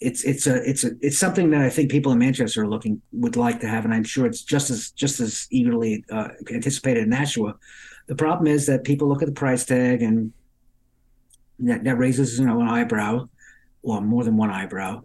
it's 0.00 0.24
it's 0.24 0.46
a 0.46 0.68
it's 0.68 0.82
a 0.82 0.92
it's 1.02 1.18
something 1.18 1.50
that 1.50 1.60
I 1.60 1.68
think 1.68 1.90
people 1.90 2.10
in 2.10 2.18
Manchester 2.18 2.62
are 2.62 2.68
looking 2.68 3.02
would 3.12 3.36
like 3.36 3.60
to 3.60 3.68
have, 3.68 3.84
and 3.84 3.92
I'm 3.92 4.02
sure 4.02 4.24
it's 4.24 4.42
just 4.42 4.70
as 4.70 4.90
just 4.92 5.20
as 5.20 5.46
eagerly 5.50 6.04
uh, 6.10 6.28
anticipated 6.50 7.02
in 7.02 7.10
Nashua. 7.10 7.54
The 8.06 8.14
problem 8.16 8.46
is 8.46 8.66
that 8.66 8.84
people 8.84 9.08
look 9.08 9.22
at 9.22 9.26
the 9.26 9.34
price 9.34 9.66
tag 9.66 10.02
and 10.02 10.32
that, 11.58 11.84
that 11.84 11.96
raises 11.96 12.38
you 12.38 12.46
know 12.46 12.62
an 12.62 12.68
eyebrow 12.68 13.28
or 13.82 14.00
more 14.00 14.24
than 14.24 14.38
one 14.38 14.50
eyebrow. 14.50 15.02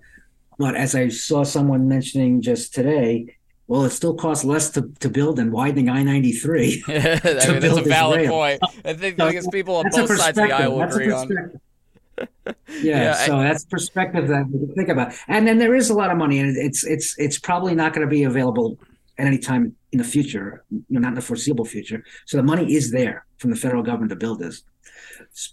But 0.57 0.75
as 0.75 0.95
i 0.95 1.07
saw 1.09 1.43
someone 1.43 1.87
mentioning 1.87 2.41
just 2.41 2.73
today 2.73 3.37
well 3.67 3.83
it 3.83 3.91
still 3.91 4.15
costs 4.15 4.43
less 4.43 4.71
to, 4.71 4.91
to 5.01 5.07
build 5.07 5.35
than 5.35 5.51
widening 5.51 5.87
i-93 5.87 6.83
that's 7.21 7.45
a 7.45 7.81
valid 7.81 8.27
point. 8.27 8.59
I 8.83 8.93
think 8.93 9.17
so, 9.17 9.27
because 9.27 9.47
people 9.49 9.75
on 9.75 9.85
both 9.91 10.17
sides 10.17 10.35
of 10.39 10.47
the 10.47 10.51
aisle 10.51 10.79
that's 10.79 10.95
agree 10.95 11.11
on 11.11 11.59
yeah, 12.81 13.13
so 13.13 13.37
I, 13.37 13.43
that's 13.43 13.65
perspective 13.65 14.27
that 14.27 14.47
we 14.49 14.73
think 14.73 14.89
about 14.89 15.13
and 15.27 15.47
then 15.47 15.57
there 15.57 15.75
is 15.75 15.89
a 15.89 15.93
lot 15.93 16.11
of 16.11 16.17
money 16.17 16.39
and 16.39 16.57
it's 16.57 16.83
it's 16.85 17.17
it's 17.17 17.37
probably 17.37 17.75
not 17.75 17.93
going 17.93 18.07
to 18.07 18.09
be 18.09 18.23
available 18.23 18.77
at 19.19 19.27
any 19.27 19.37
time 19.37 19.75
in 19.91 19.99
the 19.99 20.03
future 20.03 20.63
you 20.71 20.83
know, 20.89 20.99
not 20.99 21.09
in 21.09 21.15
the 21.15 21.21
foreseeable 21.21 21.65
future 21.65 22.03
so 22.25 22.37
the 22.37 22.43
money 22.43 22.73
is 22.73 22.91
there 22.91 23.25
from 23.37 23.51
the 23.51 23.55
federal 23.55 23.83
government 23.83 24.09
to 24.09 24.15
build 24.15 24.39
this 24.39 24.63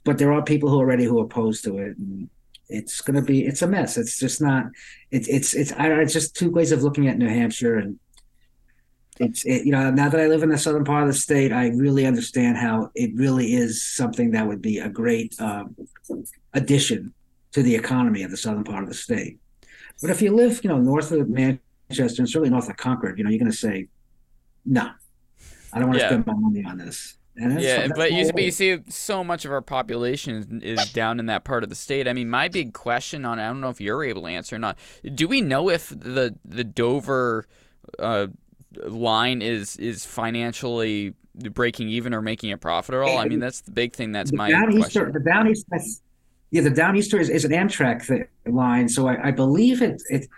but 0.04 0.18
there 0.18 0.32
are 0.32 0.42
people 0.42 0.68
who 0.68 0.76
are 0.76 0.84
already 0.84 1.04
who 1.04 1.20
are 1.20 1.24
opposed 1.24 1.64
to 1.64 1.78
it. 1.78 1.96
And 1.96 2.28
it's 2.68 3.00
going 3.00 3.16
to 3.16 3.22
be 3.22 3.44
it's 3.46 3.62
a 3.62 3.66
mess. 3.66 3.96
It's 3.96 4.18
just 4.18 4.40
not. 4.40 4.66
It's 5.10 5.28
it's 5.28 5.54
it's 5.54 5.72
I, 5.72 5.88
it's 6.00 6.12
just 6.12 6.36
two 6.36 6.50
ways 6.50 6.72
of 6.72 6.82
looking 6.82 7.08
at 7.08 7.18
New 7.18 7.28
Hampshire 7.28 7.78
and. 7.78 7.98
It's 9.20 9.44
it, 9.44 9.64
you 9.64 9.70
know 9.70 9.92
now 9.92 10.08
that 10.08 10.20
I 10.20 10.26
live 10.26 10.42
in 10.42 10.48
the 10.48 10.58
southern 10.58 10.82
part 10.82 11.04
of 11.04 11.08
the 11.08 11.14
state, 11.14 11.52
I 11.52 11.68
really 11.68 12.04
understand 12.04 12.56
how 12.56 12.90
it 12.96 13.12
really 13.14 13.54
is 13.54 13.84
something 13.84 14.32
that 14.32 14.44
would 14.44 14.60
be 14.60 14.78
a 14.78 14.88
great 14.88 15.40
um, 15.40 15.76
addition 16.54 17.12
to 17.52 17.62
the 17.62 17.74
economy 17.74 18.22
of 18.22 18.30
the 18.30 18.36
southern 18.36 18.64
part 18.64 18.82
of 18.82 18.88
the 18.88 18.94
state. 18.94 19.38
But 20.00 20.10
if 20.10 20.20
you 20.20 20.34
live, 20.34 20.62
you 20.64 20.70
know, 20.70 20.78
north 20.78 21.12
of 21.12 21.28
Manchester 21.28 22.22
and 22.22 22.28
certainly 22.28 22.50
north 22.50 22.68
of 22.68 22.76
Concord, 22.76 23.18
you 23.18 23.24
know, 23.24 23.30
you're 23.30 23.38
going 23.38 23.50
to 23.50 23.56
say, 23.56 23.88
no, 24.64 24.90
I 25.72 25.78
don't 25.78 25.88
want 25.88 26.00
to 26.00 26.04
yeah. 26.04 26.08
spend 26.08 26.26
my 26.26 26.34
money 26.34 26.64
on 26.64 26.78
this 26.78 27.16
yeah, 27.36 27.88
but 27.94 28.12
you, 28.12 28.32
but 28.32 28.42
you 28.42 28.50
see, 28.50 28.78
so 28.88 29.24
much 29.24 29.44
of 29.44 29.50
our 29.50 29.60
population 29.60 30.60
is 30.62 30.92
down 30.92 31.18
in 31.18 31.26
that 31.26 31.44
part 31.44 31.64
of 31.64 31.68
the 31.68 31.74
state. 31.74 32.06
I 32.06 32.12
mean, 32.12 32.30
my 32.30 32.48
big 32.48 32.74
question 32.74 33.24
on 33.24 33.40
I 33.40 33.48
don't 33.48 33.60
know 33.60 33.70
if 33.70 33.80
you're 33.80 34.04
able 34.04 34.22
to 34.22 34.28
answer 34.28 34.56
or 34.56 34.60
not. 34.60 34.78
Do 35.14 35.26
we 35.26 35.40
know 35.40 35.68
if 35.68 35.88
the 35.88 36.36
the 36.44 36.62
Dover 36.62 37.46
uh, 37.98 38.28
line 38.86 39.42
is 39.42 39.76
is 39.76 40.04
financially 40.04 41.14
breaking 41.34 41.88
even 41.88 42.14
or 42.14 42.22
making 42.22 42.52
a 42.52 42.58
profit 42.58 42.94
at 42.94 43.00
all? 43.00 43.18
I 43.18 43.26
mean, 43.26 43.40
that's 43.40 43.62
the 43.62 43.72
big 43.72 43.94
thing. 43.94 44.12
That's 44.12 44.30
the 44.30 44.36
my 44.36 44.50
Downeaster, 44.52 45.12
The 45.12 45.18
Downeaster, 45.18 46.00
yeah, 46.50 46.62
the 46.62 46.70
Downeaster 46.70 47.18
is, 47.18 47.28
is 47.28 47.44
an 47.44 47.52
Amtrak 47.52 48.28
line, 48.46 48.88
so 48.88 49.08
I, 49.08 49.28
I 49.28 49.30
believe 49.30 49.82
it 49.82 50.02
it 50.08 50.28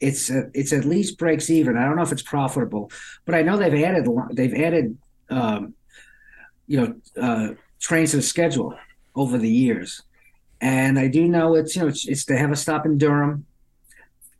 it's 0.00 0.30
uh, 0.30 0.42
it's 0.54 0.72
at 0.72 0.84
least 0.84 1.18
breaks 1.18 1.50
even. 1.50 1.76
I 1.76 1.84
don't 1.84 1.96
know 1.96 2.02
if 2.02 2.12
it's 2.12 2.22
profitable, 2.22 2.90
but 3.24 3.34
I 3.34 3.42
know 3.42 3.56
they've 3.56 3.84
added 3.84 4.06
they've 4.32 4.54
added. 4.54 4.96
Um, 5.28 5.74
you 6.66 6.80
know 6.80 7.22
uh, 7.22 7.54
trains 7.80 8.10
to 8.10 8.16
the 8.16 8.22
schedule 8.22 8.74
over 9.14 9.38
the 9.38 9.50
years, 9.50 10.02
and 10.60 10.98
I 10.98 11.08
do 11.08 11.26
know 11.26 11.54
it's 11.54 11.76
you 11.76 11.82
know 11.82 11.88
it's, 11.88 12.06
it's 12.06 12.24
they 12.24 12.36
have 12.36 12.50
a 12.50 12.56
stop 12.56 12.86
in 12.86 12.98
Durham, 12.98 13.46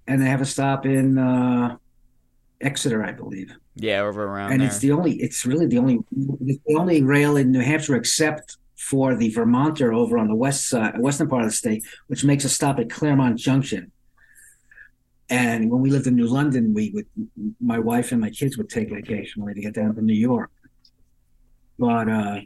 and 0.07 0.21
they 0.21 0.27
have 0.27 0.41
a 0.41 0.47
stop 0.47 0.87
in 0.87 1.19
uh, 1.19 1.77
Exeter, 2.61 3.05
I 3.05 3.13
believe. 3.13 3.55
Yeah, 3.77 4.01
over 4.01 4.25
around. 4.25 4.53
And 4.53 4.61
there. 4.61 4.69
it's 4.69 4.79
the 4.79 4.93
only 4.93 5.15
it's 5.17 5.47
really 5.47 5.67
the 5.67 5.79
only 5.79 5.99
the 6.11 6.61
only 6.77 7.03
rail 7.03 7.37
in 7.37 7.53
New 7.53 7.61
Hampshire 7.61 7.97
except 7.97 8.57
for 8.77 9.17
the 9.17 9.31
Vermonter 9.31 9.93
over 9.93 10.19
on 10.19 10.29
the 10.29 10.35
west 10.35 10.69
side, 10.69 10.99
western 10.99 11.29
part 11.29 11.45
of 11.45 11.49
the 11.49 11.57
state, 11.57 11.85
which 12.09 12.25
makes 12.25 12.45
a 12.45 12.49
stop 12.49 12.79
at 12.79 12.91
Claremont 12.91 13.39
Junction. 13.39 13.91
And 15.29 15.71
when 15.71 15.81
we 15.81 15.91
lived 15.91 16.07
in 16.07 16.15
New 16.15 16.29
London, 16.29 16.73
we 16.73 16.91
would 16.95 17.07
my 17.61 17.79
wife 17.79 18.13
and 18.13 18.21
my 18.21 18.31
kids 18.31 18.57
would 18.57 18.69
take 18.69 18.93
occasionally 18.93 19.55
to 19.55 19.61
get 19.61 19.75
down 19.75 19.95
to 19.97 20.03
New 20.03 20.15
York 20.15 20.51
but 21.79 22.09
uh, 22.09 22.41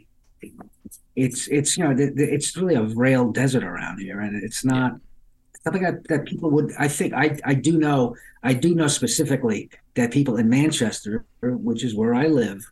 it's 1.15 1.47
it's 1.47 1.77
you 1.77 1.83
know 1.83 1.95
the, 1.95 2.11
the, 2.11 2.33
it's 2.33 2.55
really 2.57 2.75
a 2.75 2.83
rail 2.83 3.31
desert 3.31 3.63
around 3.63 3.99
here, 3.99 4.19
and 4.19 4.41
it's 4.43 4.65
not 4.65 4.93
something 5.63 5.83
that, 5.83 6.07
that 6.07 6.25
people 6.25 6.49
would. 6.51 6.71
I 6.77 6.87
think 6.87 7.13
I 7.13 7.37
I 7.45 7.53
do 7.53 7.77
know 7.77 8.15
I 8.43 8.53
do 8.53 8.75
know 8.75 8.87
specifically 8.87 9.69
that 9.95 10.11
people 10.11 10.37
in 10.37 10.49
Manchester, 10.49 11.25
which 11.41 11.83
is 11.83 11.95
where 11.95 12.13
I 12.13 12.27
live, 12.27 12.63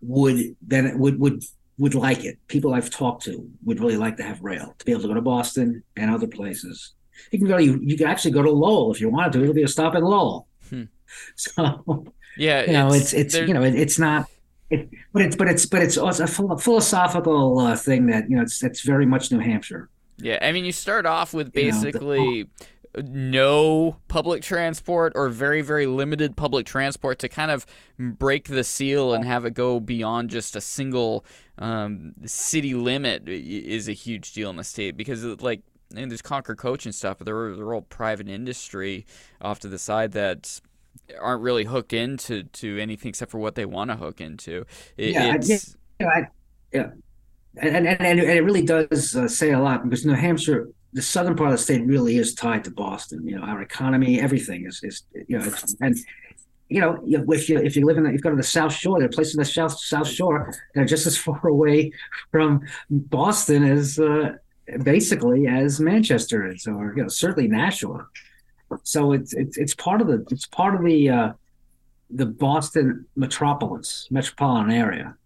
would 0.00 0.56
then 0.62 0.98
would 0.98 1.18
would 1.20 1.44
would 1.78 1.94
like 1.94 2.24
it. 2.24 2.38
People 2.48 2.74
I've 2.74 2.90
talked 2.90 3.24
to 3.24 3.48
would 3.64 3.80
really 3.80 3.96
like 3.96 4.16
to 4.18 4.22
have 4.22 4.42
rail 4.42 4.74
to 4.78 4.84
be 4.84 4.92
able 4.92 5.02
to 5.02 5.08
go 5.08 5.14
to 5.14 5.22
Boston 5.22 5.82
and 5.96 6.10
other 6.10 6.26
places. 6.26 6.94
You 7.30 7.38
can 7.38 7.48
go. 7.48 7.56
You, 7.56 7.80
you 7.82 7.96
can 7.96 8.06
actually 8.06 8.32
go 8.32 8.42
to 8.42 8.50
Lowell 8.50 8.92
if 8.92 9.00
you 9.00 9.08
wanted 9.08 9.32
to. 9.32 9.42
It'll 9.42 9.54
be 9.54 9.62
a 9.62 9.68
stop 9.68 9.94
in 9.94 10.04
Lowell. 10.04 10.46
Hmm. 10.68 10.84
So 11.36 12.04
yeah, 12.36 12.66
you 12.66 12.72
know, 12.72 12.88
it's 12.88 13.14
it's, 13.14 13.34
it's 13.34 13.48
you 13.48 13.54
know, 13.54 13.62
it, 13.62 13.74
it's 13.74 13.98
not 13.98 14.28
it, 14.70 14.90
but 15.12 15.22
it's 15.22 15.36
but 15.36 15.48
it's 15.48 15.64
but 15.64 15.82
it's 15.82 15.96
also 15.96 16.24
a 16.24 16.58
philosophical 16.58 17.58
uh, 17.58 17.76
thing 17.76 18.06
that 18.06 18.28
you 18.28 18.36
know 18.36 18.42
it's 18.42 18.62
it's 18.62 18.82
very 18.82 19.06
much 19.06 19.32
New 19.32 19.38
Hampshire. 19.38 19.88
Yeah, 20.18 20.38
I 20.42 20.52
mean, 20.52 20.64
you 20.64 20.72
start 20.72 21.06
off 21.06 21.32
with 21.32 21.52
basically. 21.52 22.18
You 22.18 22.44
know, 22.44 22.48
the, 22.58 22.66
no 22.96 23.96
public 24.08 24.42
transport 24.42 25.12
or 25.14 25.28
very 25.28 25.62
very 25.62 25.86
limited 25.86 26.36
public 26.36 26.66
transport 26.66 27.18
to 27.18 27.28
kind 27.28 27.50
of 27.50 27.66
break 27.98 28.48
the 28.48 28.64
seal 28.64 29.12
and 29.12 29.24
have 29.24 29.44
it 29.44 29.54
go 29.54 29.80
beyond 29.80 30.30
just 30.30 30.56
a 30.56 30.60
single 30.60 31.24
um, 31.58 32.14
city 32.24 32.74
limit 32.74 33.28
is 33.28 33.88
a 33.88 33.92
huge 33.92 34.32
deal 34.32 34.50
in 34.50 34.56
the 34.56 34.64
state 34.64 34.96
because 34.96 35.24
like 35.24 35.62
and 35.96 36.10
there's 36.10 36.22
Concord 36.22 36.58
Coach 36.58 36.84
and 36.84 36.94
stuff, 36.94 37.18
but 37.18 37.24
they're, 37.24 37.56
they're 37.56 37.72
all 37.72 37.82
private 37.82 38.28
industry 38.28 39.06
off 39.40 39.60
to 39.60 39.68
the 39.68 39.78
side 39.78 40.12
that 40.12 40.60
aren't 41.18 41.42
really 41.42 41.64
hooked 41.64 41.92
into 41.92 42.42
to 42.44 42.78
anything 42.78 43.08
except 43.08 43.30
for 43.30 43.38
what 43.38 43.54
they 43.54 43.64
want 43.64 43.90
to 43.90 43.96
hook 43.96 44.20
into. 44.20 44.66
It, 44.96 45.12
yeah, 45.12 45.34
it's, 45.34 45.76
yeah, 46.00 46.06
I, 46.06 46.26
yeah, 46.72 46.90
and, 47.56 47.88
and 47.88 48.00
and 48.00 48.20
it 48.20 48.44
really 48.44 48.64
does 48.64 49.16
uh, 49.16 49.28
say 49.28 49.52
a 49.52 49.58
lot 49.58 49.84
because 49.84 50.04
New 50.04 50.12
Hampshire, 50.12 50.68
the 50.92 51.02
southern 51.02 51.36
part 51.36 51.50
of 51.50 51.58
the 51.58 51.62
state, 51.62 51.84
really 51.84 52.16
is 52.16 52.34
tied 52.34 52.64
to 52.64 52.70
Boston. 52.70 53.26
You 53.26 53.36
know, 53.36 53.42
our 53.42 53.62
economy, 53.62 54.20
everything 54.20 54.66
is 54.66 54.80
is 54.82 55.04
you 55.28 55.38
know, 55.38 55.50
and 55.80 55.96
you 56.68 56.80
know, 56.80 57.02
if 57.32 57.48
you 57.48 57.58
if 57.58 57.76
you 57.76 57.86
live 57.86 57.96
in, 57.96 58.04
the, 58.04 58.12
you 58.12 58.18
go 58.18 58.30
to 58.30 58.36
the 58.36 58.42
South 58.42 58.72
Shore, 58.72 58.98
there 58.98 59.06
are 59.06 59.12
places 59.12 59.34
in 59.34 59.38
the 59.38 59.44
South 59.44 59.78
South 59.78 60.08
Shore 60.08 60.52
that 60.74 60.80
are 60.82 60.86
just 60.86 61.06
as 61.06 61.16
far 61.26 61.46
away 61.46 61.92
from 62.30 62.62
Boston 62.90 63.64
as 63.64 63.98
uh, 63.98 64.34
basically 64.82 65.46
as 65.46 65.80
Manchester 65.80 66.50
is, 66.50 66.66
or 66.66 66.94
you 66.96 67.02
know, 67.02 67.08
certainly 67.08 67.48
Nashua. 67.48 68.06
So 68.82 69.12
it's 69.12 69.32
it's 69.32 69.56
it's 69.56 69.74
part 69.74 70.00
of 70.00 70.08
the 70.08 70.26
it's 70.30 70.46
part 70.46 70.74
of 70.74 70.84
the 70.84 71.08
uh, 71.08 71.32
the 72.10 72.26
Boston 72.26 73.06
metropolis 73.16 74.06
metropolitan 74.10 74.70
area. 74.70 75.16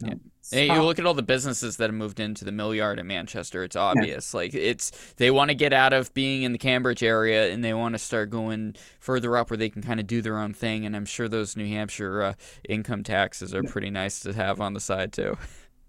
Yeah. 0.00 0.14
Hey, 0.50 0.66
you 0.66 0.82
look 0.82 0.98
at 0.98 1.06
all 1.06 1.14
the 1.14 1.22
businesses 1.22 1.76
that 1.78 1.90
have 1.90 1.94
moved 1.94 2.20
into 2.20 2.44
the 2.44 2.52
mill 2.52 2.74
yard 2.74 2.98
in 2.98 3.06
Manchester. 3.06 3.64
It's 3.64 3.76
obvious. 3.76 4.32
Yeah. 4.32 4.38
Like 4.38 4.54
it's 4.54 4.92
they 5.16 5.30
want 5.30 5.50
to 5.50 5.54
get 5.54 5.72
out 5.72 5.92
of 5.92 6.12
being 6.14 6.42
in 6.42 6.52
the 6.52 6.58
Cambridge 6.58 7.02
area 7.02 7.52
and 7.52 7.64
they 7.64 7.74
want 7.74 7.94
to 7.94 7.98
start 7.98 8.30
going 8.30 8.76
further 9.00 9.36
up 9.36 9.50
where 9.50 9.56
they 9.56 9.70
can 9.70 9.82
kind 9.82 10.00
of 10.00 10.06
do 10.06 10.22
their 10.22 10.38
own 10.38 10.54
thing. 10.54 10.86
And 10.86 10.94
I'm 10.94 11.06
sure 11.06 11.28
those 11.28 11.56
New 11.56 11.66
Hampshire 11.66 12.22
uh, 12.22 12.34
income 12.68 13.02
taxes 13.02 13.54
are 13.54 13.62
yeah. 13.64 13.70
pretty 13.70 13.90
nice 13.90 14.20
to 14.20 14.32
have 14.32 14.60
on 14.60 14.74
the 14.74 14.80
side 14.80 15.12
too. 15.12 15.36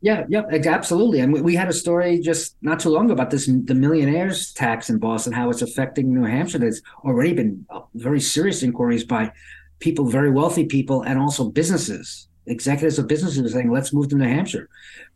Yeah, 0.02 0.26
yeah, 0.30 0.43
absolutely. 0.52 1.22
And 1.22 1.34
we 1.43 1.56
had 1.56 1.70
a 1.70 1.74
story 1.74 2.20
just 2.20 2.56
not 2.62 2.80
too 2.80 2.89
long 2.89 3.06
ago 3.06 3.13
about 3.13 3.32
this 3.32 3.48
the 3.48 3.74
millionaires 3.74 4.54
tax 4.54 4.89
in 4.91 5.00
Boston, 5.00 5.34
how 5.34 5.50
it's 5.50 5.63
affecting 5.63 6.13
New 6.13 6.24
Hampshire. 6.24 6.60
There's 6.60 6.84
already 7.04 7.34
been 7.34 7.65
uh, 7.72 7.82
very 7.96 8.20
serious 8.20 8.62
inquiries 8.62 9.04
by 9.04 9.32
people, 9.80 10.06
very 10.06 10.30
wealthy 10.30 10.65
people, 10.65 11.02
and 11.02 11.17
also 11.17 11.50
businesses, 11.50 12.28
executives 12.48 12.98
of 13.00 13.08
businesses 13.08 13.40
are 13.40 13.50
saying, 13.50 13.72
let's 13.72 13.94
move 13.94 14.10
to 14.10 14.16
New 14.16 14.26
Hampshire. 14.28 14.70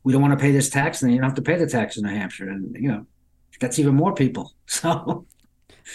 We 0.03 0.13
don't 0.13 0.21
want 0.21 0.37
to 0.37 0.41
pay 0.41 0.51
this 0.51 0.69
tax, 0.69 1.01
and 1.01 1.09
then 1.09 1.15
you 1.15 1.21
don't 1.21 1.29
have 1.29 1.37
to 1.37 1.41
pay 1.41 1.57
the 1.57 1.67
tax 1.67 1.97
in 1.97 2.03
New 2.03 2.09
Hampshire. 2.09 2.49
And, 2.49 2.75
you 2.75 2.89
know, 2.89 3.05
that's 3.59 3.79
even 3.79 3.95
more 3.95 4.13
people. 4.13 4.53
So, 4.67 5.25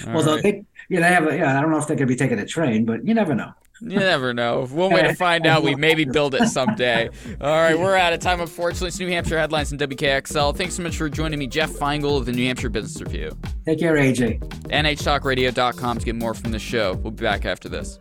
although 0.08 0.34
right. 0.34 0.42
they, 0.42 0.64
Yeah, 0.90 1.00
they 1.00 1.06
have. 1.06 1.26
A, 1.26 1.34
yeah, 1.34 1.58
I 1.58 1.62
don't 1.62 1.70
know 1.70 1.78
if 1.78 1.86
they're 1.86 1.96
going 1.96 2.08
to 2.08 2.12
be 2.12 2.18
taking 2.18 2.38
a 2.38 2.44
train, 2.44 2.84
but 2.84 3.06
you 3.06 3.14
never 3.14 3.34
know. 3.34 3.52
You 3.80 3.98
never 3.98 4.34
know. 4.34 4.66
One 4.66 4.92
way 4.92 5.02
to 5.02 5.14
find 5.16 5.46
out, 5.46 5.62
we 5.62 5.74
maybe 5.74 6.04
build 6.04 6.34
it 6.34 6.48
someday. 6.48 7.08
All 7.40 7.56
right, 7.56 7.78
we're 7.78 7.96
out 7.96 8.12
of 8.12 8.20
time, 8.20 8.40
unfortunately. 8.42 8.88
It's 8.88 8.98
New 8.98 9.08
Hampshire 9.08 9.38
headlines 9.38 9.72
in 9.72 9.78
WKXL. 9.78 10.56
Thanks 10.56 10.74
so 10.74 10.82
much 10.82 10.96
for 10.96 11.08
joining 11.08 11.38
me, 11.38 11.46
Jeff 11.46 11.70
Feingold 11.70 12.18
of 12.18 12.26
the 12.26 12.32
New 12.32 12.46
Hampshire 12.46 12.68
Business 12.68 13.00
Review. 13.00 13.36
Take 13.64 13.78
care, 13.78 13.94
AJ. 13.94 14.40
NHTalkRadio.com 14.68 15.98
to 15.98 16.04
get 16.04 16.16
more 16.16 16.34
from 16.34 16.52
the 16.52 16.58
show. 16.58 16.94
We'll 16.94 17.12
be 17.12 17.22
back 17.22 17.46
after 17.46 17.68
this. 17.68 17.98